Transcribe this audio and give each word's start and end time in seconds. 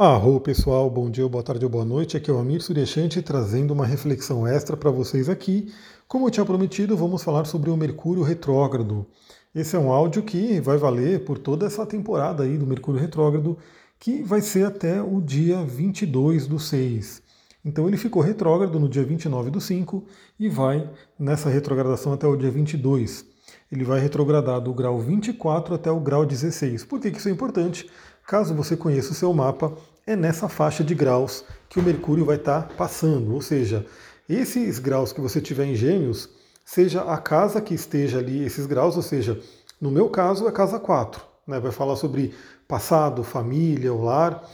Arro 0.00 0.38
pessoal, 0.40 0.88
bom 0.88 1.10
dia, 1.10 1.28
boa 1.28 1.42
tarde 1.42 1.64
ou 1.64 1.70
boa 1.72 1.84
noite. 1.84 2.16
Aqui 2.16 2.30
é 2.30 2.32
o 2.32 2.38
Amir 2.38 2.62
Suryashanti 2.62 3.20
trazendo 3.20 3.74
uma 3.74 3.84
reflexão 3.84 4.46
extra 4.46 4.76
para 4.76 4.92
vocês 4.92 5.28
aqui. 5.28 5.72
Como 6.06 6.24
eu 6.24 6.30
tinha 6.30 6.46
prometido, 6.46 6.96
vamos 6.96 7.24
falar 7.24 7.46
sobre 7.46 7.68
o 7.68 7.76
Mercúrio 7.76 8.22
retrógrado. 8.22 9.04
Esse 9.52 9.74
é 9.74 9.78
um 9.78 9.90
áudio 9.90 10.22
que 10.22 10.60
vai 10.60 10.76
valer 10.76 11.24
por 11.24 11.36
toda 11.36 11.66
essa 11.66 11.84
temporada 11.84 12.44
aí 12.44 12.56
do 12.56 12.64
Mercúrio 12.64 13.00
retrógrado, 13.00 13.58
que 13.98 14.22
vai 14.22 14.40
ser 14.40 14.66
até 14.66 15.02
o 15.02 15.20
dia 15.20 15.64
22 15.64 16.46
do 16.46 16.60
6. 16.60 17.20
Então 17.64 17.88
ele 17.88 17.96
ficou 17.96 18.22
retrógrado 18.22 18.78
no 18.78 18.88
dia 18.88 19.02
29 19.02 19.50
do 19.50 19.60
5 19.60 20.04
e 20.38 20.48
vai 20.48 20.88
nessa 21.18 21.50
retrogradação 21.50 22.12
até 22.12 22.24
o 22.24 22.36
dia 22.36 22.52
22. 22.52 23.26
Ele 23.70 23.84
vai 23.84 23.98
retrogradar 23.98 24.60
do 24.60 24.72
grau 24.72 25.00
24 25.00 25.74
até 25.74 25.90
o 25.90 25.98
grau 26.00 26.24
16. 26.24 26.84
Por 26.84 27.00
que 27.00 27.08
isso 27.08 27.28
é 27.28 27.32
importante? 27.32 27.90
Caso 28.28 28.54
você 28.54 28.76
conheça 28.76 29.12
o 29.12 29.14
seu 29.14 29.32
mapa, 29.32 29.72
é 30.06 30.14
nessa 30.14 30.50
faixa 30.50 30.84
de 30.84 30.94
graus 30.94 31.46
que 31.66 31.80
o 31.80 31.82
Mercúrio 31.82 32.26
vai 32.26 32.36
estar 32.36 32.68
passando. 32.76 33.32
Ou 33.32 33.40
seja, 33.40 33.86
esses 34.28 34.78
graus 34.78 35.14
que 35.14 35.20
você 35.22 35.40
tiver 35.40 35.64
em 35.64 35.74
Gêmeos, 35.74 36.28
seja 36.62 37.04
a 37.04 37.16
casa 37.16 37.58
que 37.58 37.72
esteja 37.72 38.18
ali, 38.18 38.44
esses 38.44 38.66
graus, 38.66 38.96
ou 38.96 39.02
seja, 39.02 39.40
no 39.80 39.90
meu 39.90 40.10
caso 40.10 40.46
é 40.46 40.52
casa 40.52 40.78
4. 40.78 41.22
Né? 41.46 41.58
Vai 41.58 41.72
falar 41.72 41.96
sobre 41.96 42.34
passado, 42.68 43.24
família, 43.24 43.94
o 43.94 44.04
lar. 44.04 44.46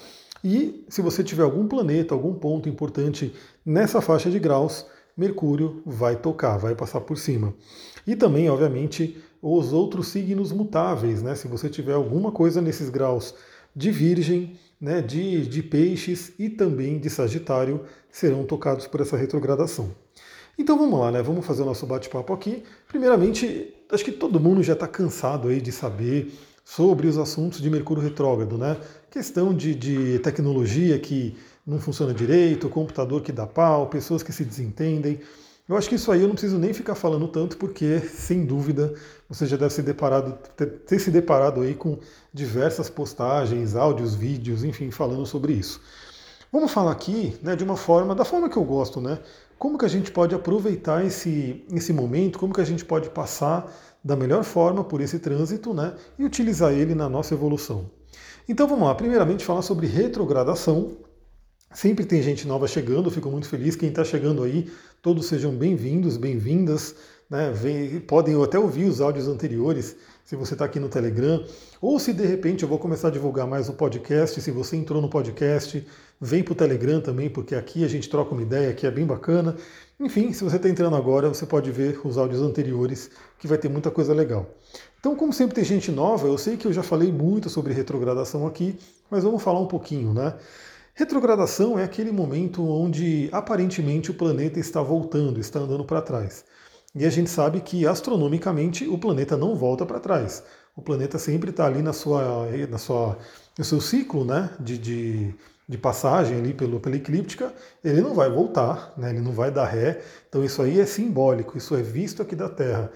E 0.45 0.87
se 0.89 1.03
você 1.03 1.25
tiver 1.25 1.43
algum 1.43 1.67
planeta, 1.67 2.15
algum 2.15 2.33
ponto 2.33 2.69
importante 2.69 3.34
nessa 3.67 4.01
faixa 4.01 4.31
de 4.31 4.39
graus, 4.39 4.87
Mercúrio 5.17 5.83
vai 5.84 6.15
tocar, 6.15 6.59
vai 6.59 6.77
passar 6.77 7.01
por 7.01 7.19
cima. 7.19 7.53
E 8.06 8.15
também, 8.15 8.48
obviamente, 8.48 9.20
os 9.43 9.73
outros 9.73 10.06
signos 10.09 10.53
mutáveis, 10.53 11.25
né? 11.25 11.34
Se 11.34 11.48
você 11.48 11.69
tiver 11.69 11.95
alguma 11.95 12.31
coisa 12.31 12.62
nesses 12.62 12.89
graus 12.89 13.34
de 13.74 13.91
Virgem, 13.91 14.59
né, 14.80 15.01
de, 15.01 15.46
de 15.46 15.62
Peixes 15.62 16.33
e 16.38 16.48
também 16.48 16.98
de 16.98 17.09
Sagitário 17.09 17.84
serão 18.10 18.44
tocados 18.44 18.86
por 18.86 19.00
essa 19.00 19.16
retrogradação. 19.16 19.94
Então 20.58 20.78
vamos 20.78 21.00
lá, 21.00 21.11
né? 21.11 21.20
Vamos 21.20 21.44
fazer 21.44 21.62
o 21.62 21.66
nosso 21.66 21.84
bate-papo 21.84 22.33
aqui. 22.33 22.62
Primeiramente, 22.86 23.75
acho 23.91 24.05
que 24.05 24.12
todo 24.12 24.39
mundo 24.39 24.62
já 24.62 24.75
está 24.75 24.86
cansado 24.86 25.48
aí 25.48 25.61
de 25.61 25.72
saber 25.72 26.33
sobre 26.64 27.08
os 27.08 27.19
assuntos 27.19 27.61
de 27.61 27.69
Mercúrio 27.69 28.03
retrógrado, 28.03 28.56
né? 28.56 28.77
Questão 29.11 29.53
de, 29.53 29.75
de 29.75 30.19
tecnologia 30.20 30.98
que 30.98 31.36
não 31.66 31.81
funciona 31.81 32.14
direito, 32.14 32.69
computador 32.69 33.22
que 33.22 33.33
dá 33.33 33.47
pau, 33.47 33.88
pessoas 33.88 34.22
que 34.22 34.33
se 34.33 34.44
desentendem. 34.44 35.20
Eu 35.67 35.79
acho 35.79 35.89
que 35.89 35.95
isso 35.95 36.12
aí 36.12 36.20
eu 36.20 36.29
não 36.29 36.34
preciso 36.34 36.59
nem 36.59 36.75
ficar 36.75 36.95
falando 36.95 37.27
tanto, 37.27 37.57
porque, 37.57 37.98
sem 38.01 38.45
dúvida, 38.45 38.93
você 39.27 39.47
já 39.47 39.57
deve 39.57 39.73
se 39.73 39.81
deparado, 39.83 40.39
ter, 40.55 40.67
ter 40.67 40.98
se 40.98 41.11
deparado 41.11 41.62
aí 41.62 41.75
com 41.75 41.98
diversas 42.34 42.91
postagens, 42.91 43.75
áudios, 43.75 44.15
vídeos, 44.15 44.62
enfim, 44.62 44.91
falando 44.91 45.25
sobre 45.25 45.55
isso. 45.55 45.81
Vamos 46.53 46.71
falar 46.71 46.93
aqui 46.93 47.34
né, 47.43 47.56
de 47.56 47.65
uma 47.65 47.77
forma, 47.79 48.15
da 48.15 48.27
forma 48.27 48.51
que 48.51 48.59
eu 48.59 48.65
gosto, 48.65 49.01
né? 49.01 49.19
Como 49.59 49.79
que 49.79 49.87
a 49.87 49.89
gente 49.89 50.11
pode 50.11 50.34
aproveitar 50.34 51.03
esse, 51.03 51.65
esse 51.73 51.95
momento, 51.95 52.39
como 52.39 52.53
que 52.53 52.61
a 52.61 52.67
gente 52.67 52.84
pode 52.84 53.09
passar 53.09 53.73
da 54.05 54.15
melhor 54.15 54.45
forma 54.45 54.84
por 54.84 55.01
esse 55.01 55.19
trânsito 55.19 55.73
né, 55.73 55.95
e 56.19 56.25
utilizar 56.27 56.73
ele 56.73 56.95
na 56.95 57.09
nossa 57.09 57.33
evolução. 57.33 57.91
Então 58.47 58.69
vamos 58.69 58.87
lá, 58.87 58.95
primeiramente 58.95 59.47
falar 59.47 59.62
sobre 59.62 59.87
retrogradação, 59.87 60.93
Sempre 61.75 62.05
tem 62.05 62.22
gente 62.22 62.47
nova 62.47 62.69
chegando, 62.69 63.11
fico 63.11 63.28
muito 63.28 63.48
feliz. 63.48 63.75
Quem 63.75 63.89
está 63.89 64.05
chegando 64.05 64.44
aí, 64.44 64.70
todos 65.03 65.27
sejam 65.27 65.53
bem-vindos, 65.53 66.16
bem-vindas. 66.16 66.94
Né? 67.28 67.53
podem 68.06 68.41
até 68.41 68.56
ouvir 68.56 68.84
os 68.84 69.00
áudios 69.00 69.27
anteriores, 69.27 69.97
se 70.25 70.36
você 70.36 70.53
está 70.53 70.66
aqui 70.66 70.78
no 70.78 70.89
Telegram. 70.89 71.44
Ou 71.81 71.98
se 71.98 72.12
de 72.12 72.25
repente 72.25 72.62
eu 72.62 72.69
vou 72.69 72.78
começar 72.78 73.08
a 73.08 73.11
divulgar 73.11 73.48
mais 73.48 73.69
o 73.69 73.72
podcast, 73.72 74.41
se 74.41 74.50
você 74.53 74.77
entrou 74.77 75.03
no 75.03 75.08
podcast, 75.08 75.84
vem 76.20 76.44
para 76.44 76.53
o 76.53 76.55
Telegram 76.55 77.00
também, 77.00 77.28
porque 77.28 77.56
aqui 77.56 77.84
a 77.84 77.88
gente 77.88 78.09
troca 78.09 78.33
uma 78.33 78.42
ideia 78.42 78.72
que 78.72 78.86
é 78.86 78.91
bem 78.91 79.05
bacana. 79.05 79.56
Enfim, 79.98 80.33
se 80.33 80.44
você 80.44 80.56
está 80.56 80.69
entrando 80.69 80.94
agora, 80.94 81.28
você 81.28 81.44
pode 81.44 81.72
ver 81.72 82.00
os 82.05 82.16
áudios 82.16 82.41
anteriores, 82.41 83.10
que 83.37 83.49
vai 83.49 83.59
ter 83.59 83.69
muita 83.69 83.91
coisa 83.91 84.15
legal. 84.15 84.49
Então, 85.00 85.16
como 85.16 85.32
sempre 85.32 85.56
tem 85.56 85.65
gente 85.65 85.91
nova, 85.91 86.28
eu 86.28 86.38
sei 86.38 86.56
que 86.56 86.69
eu 86.69 86.72
já 86.72 86.84
falei 86.84 87.10
muito 87.10 87.50
sobre 87.50 87.72
retrogradação 87.72 88.47
aqui, 88.47 88.78
mas 89.10 89.25
vamos 89.25 89.43
falar 89.43 89.59
um 89.59 89.66
pouquinho, 89.66 90.15
né? 90.15 90.34
Retrogradação 90.97 91.77
é 91.77 91.82
aquele 91.82 92.12
momento 92.12 92.65
onde 92.65 93.28
aparentemente 93.32 94.12
o 94.12 94.15
planeta 94.15 94.60
está 94.60 94.81
voltando, 94.81 95.41
está 95.41 95.59
andando 95.59 95.84
para 95.84 96.00
trás. 96.00 96.44
E 96.94 97.05
a 97.05 97.10
gente 97.10 97.28
sabe 97.28 97.60
que 97.60 97.84
astronomicamente 97.84 98.87
o 98.87 98.97
planeta 98.97 99.37
não 99.37 99.56
volta 99.56 99.84
para 99.84 99.99
trás. 99.99 100.44
O 100.77 100.81
planeta 100.81 101.19
sempre 101.19 101.50
está 101.50 101.66
ali 101.66 101.82
na 101.82 101.93
sua, 101.93 102.47
na 102.71 102.78
sua, 102.78 103.19
no 103.59 103.65
seu 103.65 103.81
ciclo 103.81 104.25
né, 104.25 104.50
de, 104.60 104.78
de, 104.78 105.34
de 105.69 105.77
passagem 105.77 106.38
ali 106.38 106.55
pelo, 106.55 106.78
pela 106.78 106.94
eclíptica, 106.94 107.53
ele 107.82 108.00
não 108.00 108.15
vai 108.15 108.31
voltar, 108.31 108.93
né, 108.97 109.11
ele 109.11 109.21
não 109.21 109.32
vai 109.32 109.50
dar 109.50 109.66
ré. 109.66 110.00
Então 110.28 110.44
isso 110.44 110.62
aí 110.62 110.78
é 110.78 110.87
simbólico, 110.87 111.59
isso 111.59 111.75
é 111.75 111.82
visto 111.82 112.22
aqui 112.22 112.37
da 112.37 112.49
Terra. 112.49 112.93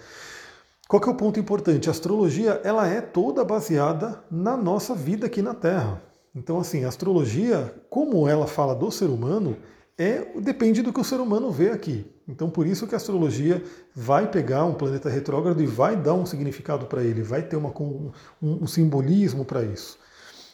Qual 0.86 1.02
que 1.02 1.08
é 1.08 1.12
o 1.12 1.16
ponto 1.16 1.40
importante? 1.40 1.88
A 1.88 1.90
astrologia 1.90 2.60
ela 2.62 2.86
é 2.86 3.00
toda 3.00 3.44
baseada 3.44 4.22
na 4.30 4.56
nossa 4.56 4.94
vida 4.94 5.26
aqui 5.26 5.42
na 5.42 5.52
Terra. 5.52 6.07
Então, 6.38 6.60
assim, 6.60 6.84
a 6.84 6.88
astrologia, 6.88 7.74
como 7.90 8.28
ela 8.28 8.46
fala 8.46 8.72
do 8.72 8.92
ser 8.92 9.06
humano, 9.06 9.56
é 9.98 10.24
depende 10.40 10.82
do 10.82 10.92
que 10.92 11.00
o 11.00 11.04
ser 11.04 11.20
humano 11.20 11.50
vê 11.50 11.70
aqui. 11.70 12.06
Então, 12.28 12.48
por 12.48 12.64
isso 12.64 12.86
que 12.86 12.94
a 12.94 12.96
astrologia 12.96 13.60
vai 13.92 14.30
pegar 14.30 14.64
um 14.64 14.74
planeta 14.74 15.08
retrógrado 15.08 15.60
e 15.60 15.66
vai 15.66 15.96
dar 15.96 16.14
um 16.14 16.24
significado 16.24 16.86
para 16.86 17.02
ele, 17.02 17.22
vai 17.22 17.42
ter 17.42 17.56
uma, 17.56 17.70
um, 17.80 18.12
um 18.40 18.66
simbolismo 18.68 19.44
para 19.44 19.64
isso. 19.64 19.98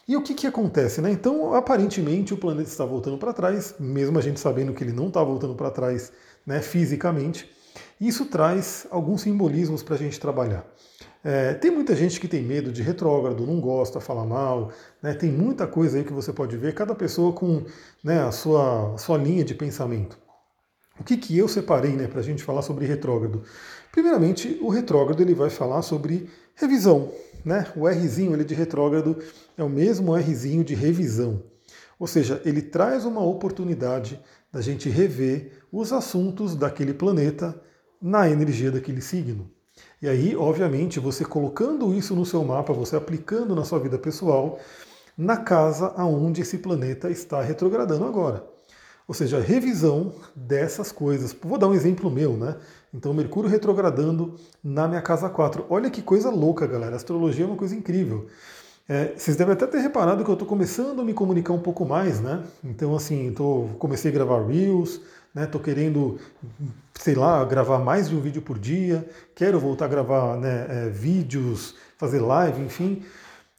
E 0.09 0.17
o 0.17 0.23
que, 0.23 0.33
que 0.33 0.47
acontece? 0.47 1.03
Né? 1.03 1.11
Então, 1.11 1.55
aparentemente, 1.55 2.33
o 2.33 2.39
planeta 2.39 2.71
está 2.71 2.87
voltando 2.87 3.19
para 3.19 3.35
trás, 3.35 3.75
mesmo 3.79 4.19
a 4.19 4.23
gente 4.23 4.41
sabendo 4.41 4.73
que 4.73 4.83
ele 4.83 4.93
não 4.93 5.09
está 5.09 5.23
voltando 5.23 5.55
para 5.55 5.71
trás 5.71 6.13
né, 6.47 6.63
fisicamente. 6.63 7.51
Isso 8.01 8.25
traz 8.25 8.87
alguns 8.91 9.23
simbolismos 9.23 9.83
para 9.83 9.97
a 9.97 9.99
gente 9.99 10.19
trabalhar. 10.19 10.65
É, 11.25 11.55
tem 11.55 11.71
muita 11.71 11.97
gente 11.97 12.21
que 12.21 12.29
tem 12.29 12.43
medo 12.43 12.71
de 12.71 12.83
retrógrado, 12.83 13.47
não 13.47 13.59
gosta, 13.59 13.99
fala 13.99 14.27
mal, 14.27 14.71
né, 15.03 15.15
tem 15.15 15.33
muita 15.33 15.67
coisa 15.67 15.97
aí 15.97 16.05
que 16.05 16.13
você 16.13 16.35
pode 16.35 16.55
ver, 16.59 16.75
cada 16.75 16.95
pessoa 16.95 17.33
com 17.33 17.65
né, 18.03 18.23
a, 18.23 18.31
sua, 18.31 18.93
a 18.95 18.99
sua 18.99 19.17
linha 19.17 19.43
de 19.43 19.55
pensamento. 19.55 20.19
O 21.01 21.03
que, 21.03 21.17
que 21.17 21.37
eu 21.37 21.49
separei 21.49 21.93
né, 21.93 22.07
para 22.07 22.21
a 22.21 22.23
gente 22.23 22.45
falar 22.45 22.61
sobre 22.61 22.85
retrógrado? 22.85 23.43
Primeiramente, 23.91 24.59
o 24.61 24.69
retrógrado 24.69 25.23
ele 25.23 25.35
vai 25.35 25.49
falar 25.49 25.81
sobre 25.81 26.29
revisão. 26.55 27.11
Né? 27.45 27.67
O 27.75 27.89
Rzinho 27.89 28.33
ele 28.33 28.45
de 28.45 28.55
retrógrado 28.55 29.19
é 29.57 29.65
o 29.65 29.69
mesmo 29.69 30.15
Rzinho 30.15 30.63
de 30.63 30.75
revisão. 30.75 31.43
Ou 31.99 32.07
seja, 32.07 32.41
ele 32.45 32.63
traz 32.63 33.05
uma 33.05 33.25
oportunidade 33.25 34.21
da 34.53 34.61
gente 34.61 34.89
rever 34.89 35.63
os 35.73 35.93
assuntos 35.93 36.55
daquele 36.55 36.95
planeta 36.95 37.61
na 38.01 38.29
energia 38.29 38.71
daquele 38.71 39.01
signo. 39.01 39.51
E 40.05 40.09
aí, 40.09 40.37
obviamente, 40.37 41.01
você 41.01 41.25
colocando 41.25 41.95
isso 41.95 42.15
no 42.15 42.27
seu 42.27 42.45
mapa, 42.45 42.75
você 42.75 42.95
aplicando 42.95 43.57
na 43.57 43.65
sua 43.65 43.79
vida 43.79 43.97
pessoal, 43.97 44.59
na 45.17 45.39
casa 45.39 45.95
aonde 45.97 46.43
esse 46.43 46.59
planeta 46.59 47.11
está 47.11 47.41
retrogradando 47.41 48.05
agora. 48.05 48.45
Ou 49.09 49.15
seja, 49.15 49.41
revisão 49.41 50.13
dessas 50.37 50.93
coisas. 50.93 51.35
Vou 51.43 51.57
dar 51.57 51.69
um 51.69 51.73
exemplo 51.73 52.11
meu, 52.11 52.35
né? 52.37 52.55
Então, 52.93 53.15
Mercúrio 53.15 53.49
retrogradando 53.49 54.35
na 54.63 54.87
minha 54.87 55.01
casa 55.01 55.27
4. 55.31 55.65
Olha 55.71 55.89
que 55.89 56.03
coisa 56.03 56.29
louca, 56.29 56.67
galera. 56.67 56.97
Astrologia 56.97 57.47
é 57.47 57.49
uma 57.49 57.57
coisa 57.57 57.75
incrível. 57.75 58.27
É, 58.87 59.15
vocês 59.17 59.39
devem 59.39 59.55
até 59.55 59.67
ter 59.67 59.79
reparado 59.79 60.23
que 60.23 60.29
eu 60.29 60.35
estou 60.35 60.47
começando 60.47 61.01
a 61.01 61.05
me 61.05 61.15
comunicar 61.15 61.55
um 61.55 61.61
pouco 61.61 61.87
mais, 61.87 62.21
né? 62.21 62.45
Então, 62.63 62.95
assim, 62.95 63.33
tô, 63.33 63.71
comecei 63.79 64.11
a 64.11 64.15
gravar 64.15 64.47
Reels, 64.47 65.01
né? 65.35 65.47
Tô 65.47 65.59
querendo, 65.59 66.19
sei 66.95 67.15
lá, 67.15 67.45
gravar 67.45 67.79
mais 67.79 68.09
de 68.09 68.15
um 68.15 68.21
vídeo 68.21 68.41
por 68.41 68.59
dia, 68.59 69.09
quero 69.35 69.59
voltar 69.59 69.87
a 69.87 69.89
gravar 69.89 70.37
né, 70.37 70.67
é, 70.69 70.89
vídeos, 70.89 71.75
fazer 71.99 72.21
live, 72.21 72.63
enfim. 72.63 73.03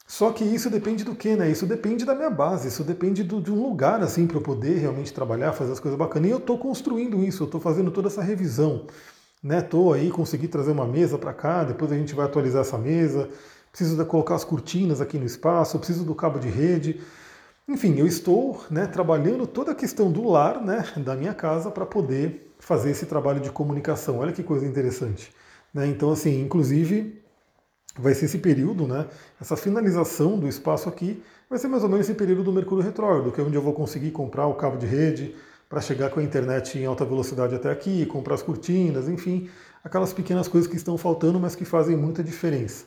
Só 0.07 0.31
que 0.31 0.43
isso 0.43 0.69
depende 0.69 1.03
do 1.03 1.15
que, 1.15 1.35
né? 1.35 1.49
Isso 1.49 1.65
depende 1.65 2.05
da 2.05 2.13
minha 2.13 2.29
base, 2.29 2.67
isso 2.67 2.83
depende 2.83 3.23
do, 3.23 3.41
de 3.41 3.51
um 3.51 3.61
lugar 3.61 4.01
assim 4.01 4.27
para 4.27 4.37
eu 4.37 4.41
poder 4.41 4.77
realmente 4.77 5.11
trabalhar, 5.11 5.51
fazer 5.53 5.71
as 5.71 5.79
coisas 5.79 5.97
bacanas. 5.97 6.29
E 6.29 6.31
eu 6.31 6.37
estou 6.37 6.57
construindo 6.59 7.23
isso, 7.23 7.43
eu 7.43 7.45
estou 7.45 7.59
fazendo 7.59 7.89
toda 7.91 8.07
essa 8.07 8.21
revisão. 8.21 8.85
Né? 9.43 9.61
Tô 9.61 9.91
aí, 9.93 10.09
consegui 10.11 10.47
trazer 10.47 10.71
uma 10.71 10.87
mesa 10.87 11.17
para 11.17 11.33
cá, 11.33 11.63
depois 11.63 11.91
a 11.91 11.95
gente 11.95 12.13
vai 12.13 12.25
atualizar 12.25 12.61
essa 12.61 12.77
mesa 12.77 13.29
preciso 13.75 13.97
de 13.97 14.05
colocar 14.05 14.35
as 14.35 14.45
cortinas 14.45 15.01
aqui 15.01 15.17
no 15.17 15.25
espaço, 15.25 15.77
preciso 15.77 16.05
do 16.05 16.15
cabo 16.15 16.39
de 16.39 16.47
rede. 16.47 17.01
Enfim, 17.67 17.95
eu 17.97 18.05
estou 18.05 18.63
né, 18.69 18.85
trabalhando 18.85 19.47
toda 19.47 19.71
a 19.71 19.75
questão 19.75 20.11
do 20.11 20.29
lar, 20.29 20.63
né, 20.63 20.85
da 20.97 21.15
minha 21.15 21.33
casa, 21.33 21.71
para 21.71 21.83
poder 21.83 22.53
fazer 22.59 22.91
esse 22.91 23.07
trabalho 23.07 23.39
de 23.39 23.49
comunicação. 23.49 24.19
Olha 24.19 24.31
que 24.31 24.43
coisa 24.43 24.67
interessante. 24.67 25.33
Né? 25.73 25.87
Então, 25.87 26.11
assim, 26.11 26.41
inclusive, 26.41 27.23
vai 27.97 28.13
ser 28.13 28.25
esse 28.25 28.37
período, 28.37 28.87
né, 28.87 29.07
essa 29.41 29.57
finalização 29.57 30.37
do 30.37 30.47
espaço 30.47 30.87
aqui, 30.87 31.23
vai 31.49 31.57
ser 31.57 31.67
mais 31.67 31.81
ou 31.81 31.89
menos 31.89 32.07
esse 32.07 32.15
período 32.15 32.43
do 32.43 32.53
Mercúrio 32.53 32.83
retrógrado, 32.83 33.31
que 33.31 33.41
é 33.41 33.43
onde 33.43 33.55
eu 33.55 33.61
vou 33.63 33.73
conseguir 33.73 34.11
comprar 34.11 34.45
o 34.45 34.53
cabo 34.53 34.77
de 34.77 34.85
rede 34.85 35.35
para 35.67 35.81
chegar 35.81 36.11
com 36.11 36.19
a 36.19 36.23
internet 36.23 36.77
em 36.77 36.85
alta 36.85 37.03
velocidade 37.03 37.55
até 37.55 37.71
aqui, 37.71 38.05
comprar 38.05 38.35
as 38.35 38.43
cortinas, 38.43 39.09
enfim, 39.09 39.49
aquelas 39.83 40.13
pequenas 40.13 40.47
coisas 40.47 40.69
que 40.69 40.77
estão 40.77 40.99
faltando, 40.99 41.39
mas 41.39 41.55
que 41.55 41.65
fazem 41.65 41.97
muita 41.97 42.23
diferença. 42.23 42.85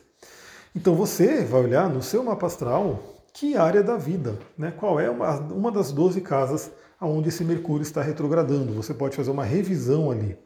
Então 0.73 0.95
você 0.95 1.43
vai 1.43 1.63
olhar 1.63 1.89
no 1.89 2.01
seu 2.01 2.23
mapa 2.23 2.47
astral 2.47 3.18
que 3.39 3.55
área 3.55 3.81
da 3.81 3.95
vida, 3.95 4.37
né? 4.57 4.69
qual 4.69 4.99
é 4.99 5.09
uma, 5.09 5.39
uma 5.39 5.71
das 5.71 5.93
12 5.93 6.19
casas 6.19 6.69
onde 6.99 7.29
esse 7.29 7.41
Mercúrio 7.45 7.83
está 7.83 8.01
retrogradando. 8.01 8.73
Você 8.73 8.93
pode 8.93 9.15
fazer 9.15 9.31
uma 9.31 9.45
revisão 9.45 10.11
ali. 10.11 10.37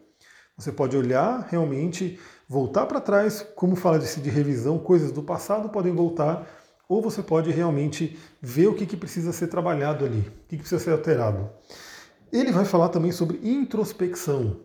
Você 0.55 0.71
pode 0.71 0.95
olhar 0.95 1.47
realmente, 1.49 2.19
voltar 2.47 2.85
para 2.85 3.01
trás, 3.01 3.41
como 3.55 3.75
fala 3.75 3.97
de, 3.97 4.21
de 4.21 4.29
revisão, 4.29 4.77
coisas 4.77 5.11
do 5.11 5.23
passado 5.23 5.69
podem 5.69 5.91
voltar, 5.91 6.47
ou 6.87 7.01
você 7.01 7.23
pode 7.23 7.49
realmente 7.49 8.15
ver 8.39 8.67
o 8.67 8.75
que, 8.75 8.85
que 8.85 8.95
precisa 8.95 9.33
ser 9.33 9.47
trabalhado 9.47 10.05
ali, 10.05 10.19
o 10.19 10.47
que, 10.47 10.57
que 10.57 10.57
precisa 10.57 10.79
ser 10.79 10.91
alterado. 10.91 11.49
Ele 12.31 12.51
vai 12.51 12.63
falar 12.63 12.89
também 12.89 13.11
sobre 13.11 13.39
introspecção. 13.41 14.57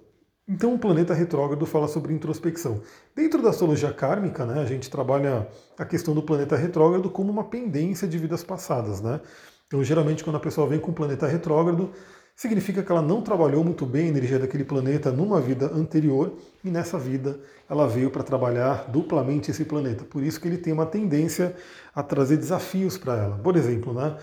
Então 0.49 0.75
o 0.75 0.79
planeta 0.79 1.13
retrógrado 1.13 1.67
fala 1.67 1.87
sobre 1.87 2.15
introspecção. 2.15 2.81
Dentro 3.15 3.43
da 3.43 3.51
astrologia 3.51 3.93
kármica, 3.93 4.47
né, 4.47 4.63
a 4.63 4.65
gente 4.65 4.89
trabalha 4.89 5.47
a 5.77 5.85
questão 5.85 6.15
do 6.15 6.23
planeta 6.23 6.57
retrógrado 6.57 7.11
como 7.11 7.31
uma 7.31 7.45
pendência 7.45 8.09
de 8.09 8.17
vidas 8.17 8.43
passadas. 8.43 9.03
Né? 9.03 9.21
Então, 9.67 9.85
geralmente, 9.85 10.25
quando 10.25 10.37
a 10.37 10.41
pessoa 10.41 10.67
vem 10.67 10.81
com 10.81 10.91
o 10.91 10.95
planeta 10.95 11.27
retrógrado, 11.27 11.91
significa 12.35 12.83
que 12.83 12.91
ela 12.91 13.03
não 13.03 13.21
trabalhou 13.21 13.63
muito 13.63 13.85
bem 13.85 14.07
a 14.07 14.09
energia 14.09 14.39
daquele 14.39 14.65
planeta 14.65 15.13
numa 15.13 15.39
vida 15.39 15.67
anterior 15.67 16.33
e 16.65 16.71
nessa 16.71 16.99
vida 16.99 17.39
ela 17.69 17.87
veio 17.87 18.11
para 18.11 18.23
trabalhar 18.23 18.89
duplamente 18.89 19.51
esse 19.51 19.67
planeta. 19.67 20.05
Por 20.05 20.23
isso 20.23 20.41
que 20.41 20.49
ele 20.49 20.57
tem 20.57 20.73
uma 20.73 20.87
tendência 20.87 21.55
a 21.95 22.03
trazer 22.03 22.39
desafios 22.39 22.97
para 22.97 23.19
ela. 23.19 23.37
Por 23.37 23.55
exemplo, 23.55 23.93
né? 23.93 24.17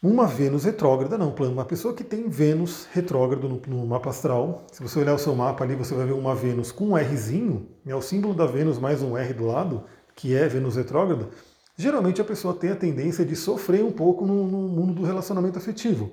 Uma 0.00 0.28
Vênus 0.28 0.62
retrógrada, 0.62 1.18
não, 1.18 1.34
uma 1.34 1.64
pessoa 1.64 1.92
que 1.92 2.04
tem 2.04 2.28
Vênus 2.28 2.86
retrógrado 2.92 3.48
no, 3.48 3.60
no, 3.66 3.84
mapa 3.84 4.10
astral, 4.10 4.64
se 4.70 4.80
você 4.80 5.00
olhar 5.00 5.14
o 5.14 5.18
seu 5.18 5.34
mapa 5.34 5.64
ali, 5.64 5.74
você 5.74 5.92
vai 5.92 6.06
ver 6.06 6.12
uma 6.12 6.36
Vênus 6.36 6.70
com 6.70 6.90
um 6.90 6.94
Rzinho, 6.94 7.68
é 7.84 7.92
o 7.96 8.00
símbolo 8.00 8.32
da 8.32 8.46
Vênus 8.46 8.78
mais 8.78 9.02
um 9.02 9.18
R 9.18 9.34
do 9.34 9.44
lado, 9.44 9.82
que 10.14 10.36
é 10.36 10.46
Vênus 10.46 10.76
retrógrada, 10.76 11.28
geralmente 11.76 12.20
a 12.20 12.24
pessoa 12.24 12.54
tem 12.54 12.70
a 12.70 12.76
tendência 12.76 13.24
de 13.24 13.34
sofrer 13.34 13.82
um 13.82 13.90
pouco 13.90 14.24
no, 14.24 14.46
no 14.46 14.68
mundo 14.68 14.92
do 14.92 15.02
relacionamento 15.02 15.58
afetivo. 15.58 16.12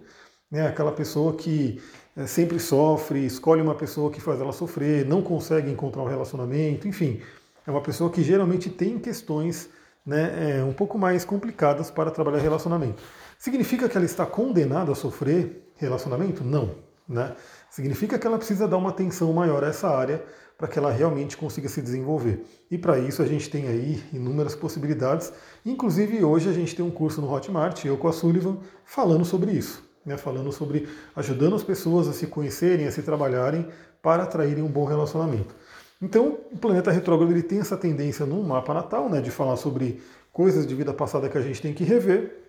Né? 0.50 0.66
Aquela 0.66 0.92
pessoa 0.92 1.36
que 1.36 1.80
é, 2.18 2.26
sempre 2.26 2.60
sofre, 2.60 3.24
escolhe 3.24 3.62
uma 3.62 3.76
pessoa 3.76 4.10
que 4.10 4.20
faz 4.20 4.42
ela 4.42 4.52
sofrer, 4.52 5.06
não 5.06 5.22
consegue 5.22 5.70
encontrar 5.70 6.02
um 6.02 6.08
relacionamento, 6.08 6.88
enfim, 6.88 7.22
é 7.68 7.70
uma 7.70 7.82
pessoa 7.82 8.10
que 8.10 8.24
geralmente 8.24 8.68
tem 8.68 8.98
questões 8.98 9.70
né, 10.04 10.58
é, 10.58 10.64
um 10.64 10.74
pouco 10.74 10.98
mais 10.98 11.24
complicadas 11.24 11.92
para 11.92 12.10
trabalhar 12.10 12.40
relacionamento. 12.40 13.04
Significa 13.38 13.88
que 13.88 13.98
ela 13.98 14.06
está 14.06 14.26
condenada 14.26 14.92
a 14.92 14.96
sofrer 14.96 15.72
relacionamento? 15.76 16.44
Não. 16.44 16.76
Né? 17.08 17.36
Significa 17.70 18.18
que 18.18 18.26
ela 18.26 18.38
precisa 18.38 18.68
dar 18.68 18.78
uma 18.78 18.90
atenção 18.90 19.32
maior 19.32 19.64
a 19.64 19.68
essa 19.68 19.88
área 19.88 20.24
para 20.58 20.68
que 20.68 20.80
ela 20.80 20.92
realmente 20.92 21.36
consiga 21.36 21.68
se 21.68 21.82
desenvolver. 21.82 22.46
E 22.72 22.78
para 22.78 22.98
isso 22.98 23.22
a 23.22 23.26
gente 23.26 23.50
tem 23.50 23.68
aí 23.68 24.02
inúmeras 24.14 24.56
possibilidades. 24.56 25.32
Inclusive 25.66 26.24
hoje 26.24 26.50
a 26.50 26.54
gente 26.54 26.76
tem 26.76 26.84
um 26.84 26.92
curso 26.92 27.22
no 27.22 27.32
Hotmart, 27.32 27.84
eu 27.86 27.98
com 27.98 28.08
a 28.08 28.14
Sullivan, 28.14 28.58
falando 28.86 29.26
sobre 29.26 29.52
isso. 29.52 29.84
Né? 30.06 30.18
Falando 30.18 30.52
sobre 30.52 30.88
ajudando 31.16 31.56
as 31.56 31.64
pessoas 31.64 32.08
a 32.08 32.14
se 32.14 32.28
conhecerem, 32.28 32.88
a 32.88 32.92
se 32.92 33.02
trabalharem 33.02 33.68
para 34.02 34.24
atraírem 34.24 34.64
um 34.64 34.70
bom 34.70 34.86
relacionamento. 34.86 35.54
Então, 36.02 36.38
o 36.52 36.58
planeta 36.58 36.92
retrógrado 36.92 37.32
ele 37.32 37.42
tem 37.42 37.60
essa 37.60 37.78
tendência 37.78 38.26
no 38.26 38.44
mapa 38.44 38.74
natal, 38.74 39.10
né, 39.10 39.22
de 39.22 39.32
falar 39.32 39.56
sobre 39.56 40.02
coisas 40.32 40.68
de 40.68 40.76
vida 40.76 40.94
passada 40.94 41.30
que 41.30 41.38
a 41.38 41.42
gente 41.42 41.62
tem 41.62 41.74
que 41.74 41.84
rever, 41.84 42.45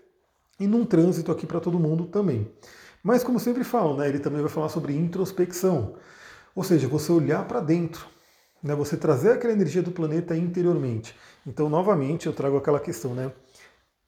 e 0.58 0.66
num 0.66 0.84
trânsito 0.84 1.30
aqui 1.30 1.46
para 1.46 1.60
todo 1.60 1.78
mundo 1.78 2.06
também. 2.06 2.50
Mas 3.02 3.22
como 3.22 3.38
sempre 3.38 3.62
falo, 3.62 3.96
né, 3.96 4.08
ele 4.08 4.18
também 4.18 4.40
vai 4.40 4.50
falar 4.50 4.68
sobre 4.68 4.96
introspecção, 4.96 5.94
ou 6.54 6.64
seja, 6.64 6.88
você 6.88 7.12
olhar 7.12 7.46
para 7.46 7.60
dentro, 7.60 8.06
né, 8.62 8.74
você 8.74 8.96
trazer 8.96 9.32
aquela 9.32 9.52
energia 9.52 9.82
do 9.82 9.92
planeta 9.92 10.36
interiormente. 10.36 11.14
Então, 11.46 11.68
novamente, 11.68 12.26
eu 12.26 12.32
trago 12.32 12.56
aquela 12.56 12.80
questão, 12.80 13.14
né? 13.14 13.30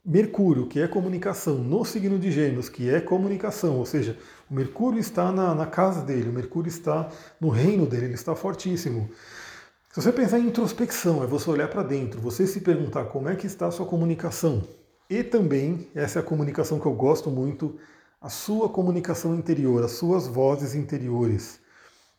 Mercúrio, 0.04 0.66
que 0.66 0.80
é 0.80 0.88
comunicação, 0.88 1.58
no 1.58 1.84
signo 1.84 2.18
de 2.18 2.32
Gêmeos, 2.32 2.68
que 2.68 2.88
é 2.88 3.00
comunicação, 3.00 3.76
ou 3.76 3.84
seja, 3.84 4.18
o 4.50 4.54
Mercúrio 4.54 4.98
está 4.98 5.30
na, 5.30 5.54
na 5.54 5.66
casa 5.66 6.00
dele, 6.02 6.30
o 6.30 6.32
Mercúrio 6.32 6.68
está 6.68 7.10
no 7.40 7.50
reino 7.50 7.84
dele, 7.84 8.06
ele 8.06 8.14
está 8.14 8.34
fortíssimo. 8.34 9.10
Se 9.92 10.00
você 10.00 10.10
pensar 10.10 10.38
em 10.38 10.46
introspecção, 10.46 11.22
é 11.22 11.26
você 11.26 11.50
olhar 11.50 11.68
para 11.68 11.82
dentro, 11.82 12.20
você 12.20 12.46
se 12.46 12.60
perguntar 12.60 13.04
como 13.06 13.28
é 13.28 13.36
que 13.36 13.46
está 13.46 13.66
a 13.66 13.70
sua 13.70 13.84
comunicação, 13.84 14.62
e 15.10 15.24
também, 15.24 15.88
essa 15.94 16.18
é 16.18 16.22
a 16.22 16.24
comunicação 16.24 16.78
que 16.78 16.86
eu 16.86 16.92
gosto 16.92 17.30
muito, 17.30 17.78
a 18.20 18.28
sua 18.28 18.68
comunicação 18.68 19.34
interior, 19.34 19.82
as 19.82 19.92
suas 19.92 20.26
vozes 20.26 20.74
interiores. 20.74 21.60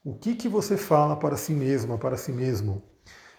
O 0.03 0.15
que, 0.15 0.33
que 0.33 0.47
você 0.47 0.75
fala 0.75 1.15
para 1.15 1.37
si 1.37 1.53
mesma, 1.53 1.97
para 1.97 2.17
si 2.17 2.31
mesmo? 2.31 2.81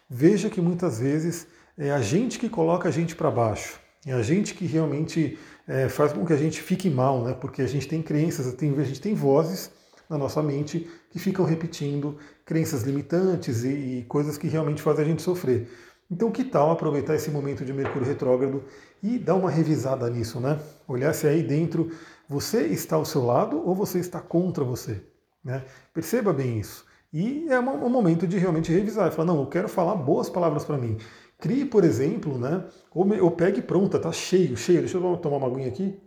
Veja 0.09 0.51
que 0.51 0.61
muitas 0.61 1.01
vezes 1.01 1.47
é 1.77 1.91
a 1.91 2.01
gente 2.01 2.39
que 2.39 2.49
coloca 2.49 2.89
a 2.89 2.93
gente 2.93 3.17
para 3.17 3.31
baixo. 3.31 3.81
É 4.07 4.13
a 4.13 4.23
gente 4.23 4.55
que 4.55 4.67
realmente 4.67 5.39
é, 5.67 5.89
faz 5.89 6.13
com 6.13 6.25
que 6.25 6.33
a 6.33 6.37
gente 6.37 6.61
fique 6.61 6.89
mal, 6.89 7.25
né? 7.25 7.33
porque 7.33 7.63
a 7.63 7.67
gente 7.67 7.89
tem 7.89 8.03
crenças, 8.03 8.47
a 8.47 8.85
gente 8.85 9.01
tem 9.01 9.15
vozes 9.15 9.71
na 10.09 10.19
nossa 10.19 10.43
mente 10.43 10.89
que 11.11 11.19
ficam 11.19 11.45
repetindo 11.45 12.19
crenças 12.45 12.83
limitantes 12.83 13.65
e, 13.65 13.69
e 13.69 14.05
coisas 14.09 14.37
que 14.37 14.49
realmente 14.49 14.83
fazem 14.83 15.05
a 15.05 15.09
gente 15.09 15.23
sofrer. 15.23 15.69
Então, 16.11 16.31
que 16.31 16.43
tal 16.43 16.73
aproveitar 16.73 17.15
esse 17.15 17.31
momento 17.31 17.65
de 17.65 17.73
Mercúrio 17.73 18.09
retrógrado 18.09 18.65
e 19.03 19.19
dar 19.19 19.37
uma 19.37 19.51
revisada 19.51 20.11
nisso, 20.11 20.41
né? 20.41 20.59
Olhar 20.89 21.15
se 21.15 21.27
aí 21.27 21.43
dentro 21.43 21.91
você 22.29 22.67
está 22.67 22.97
ao 22.97 23.05
seu 23.05 23.25
lado 23.25 23.63
ou 23.65 23.75
você 23.75 24.01
está 24.01 24.21
contra 24.21 24.65
você. 24.65 25.03
Né? 25.43 25.65
Perceba 25.95 26.33
bem 26.33 26.59
isso. 26.59 26.85
E 27.13 27.47
é 27.49 27.59
um 27.59 27.89
momento 27.89 28.27
de 28.27 28.39
realmente 28.39 28.73
revisar. 28.73 29.11
Falar, 29.13 29.27
não, 29.27 29.41
eu 29.41 29.47
quero 29.47 29.69
falar 29.69 29.95
boas 29.95 30.29
palavras 30.29 30.65
para 30.65 30.79
mim. 30.79 30.99
Crie, 31.39 31.65
por 31.65 31.85
exemplo, 31.85 32.39
né? 32.39 32.65
Ou, 32.95 33.05
me, 33.05 33.21
ou 33.21 33.31
pegue 33.31 33.63
pronta, 33.63 33.99
tá 33.99 34.13
cheio, 34.13 34.57
cheio. 34.57 34.81
Deixa 34.81 34.99
eu 34.99 35.17
tomar 35.17 35.39
uma 35.39 35.47
aguinha 35.47 35.69
aqui. 35.69 35.99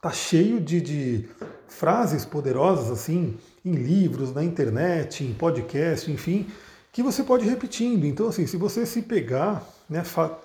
Tá 0.00 0.10
cheio 0.10 0.60
de, 0.60 0.80
de 0.80 1.28
frases 1.66 2.24
poderosas 2.24 2.90
assim, 2.90 3.36
em 3.64 3.72
livros, 3.72 4.32
na 4.32 4.42
internet, 4.42 5.24
em 5.24 5.34
podcast, 5.34 6.10
enfim, 6.10 6.46
que 6.92 7.02
você 7.02 7.22
pode 7.22 7.46
ir 7.46 7.50
repetindo. 7.50 8.04
Então, 8.04 8.28
assim, 8.28 8.46
se 8.46 8.56
você 8.56 8.84
se 8.84 9.02
pegar, 9.02 9.66
né, 9.88 10.02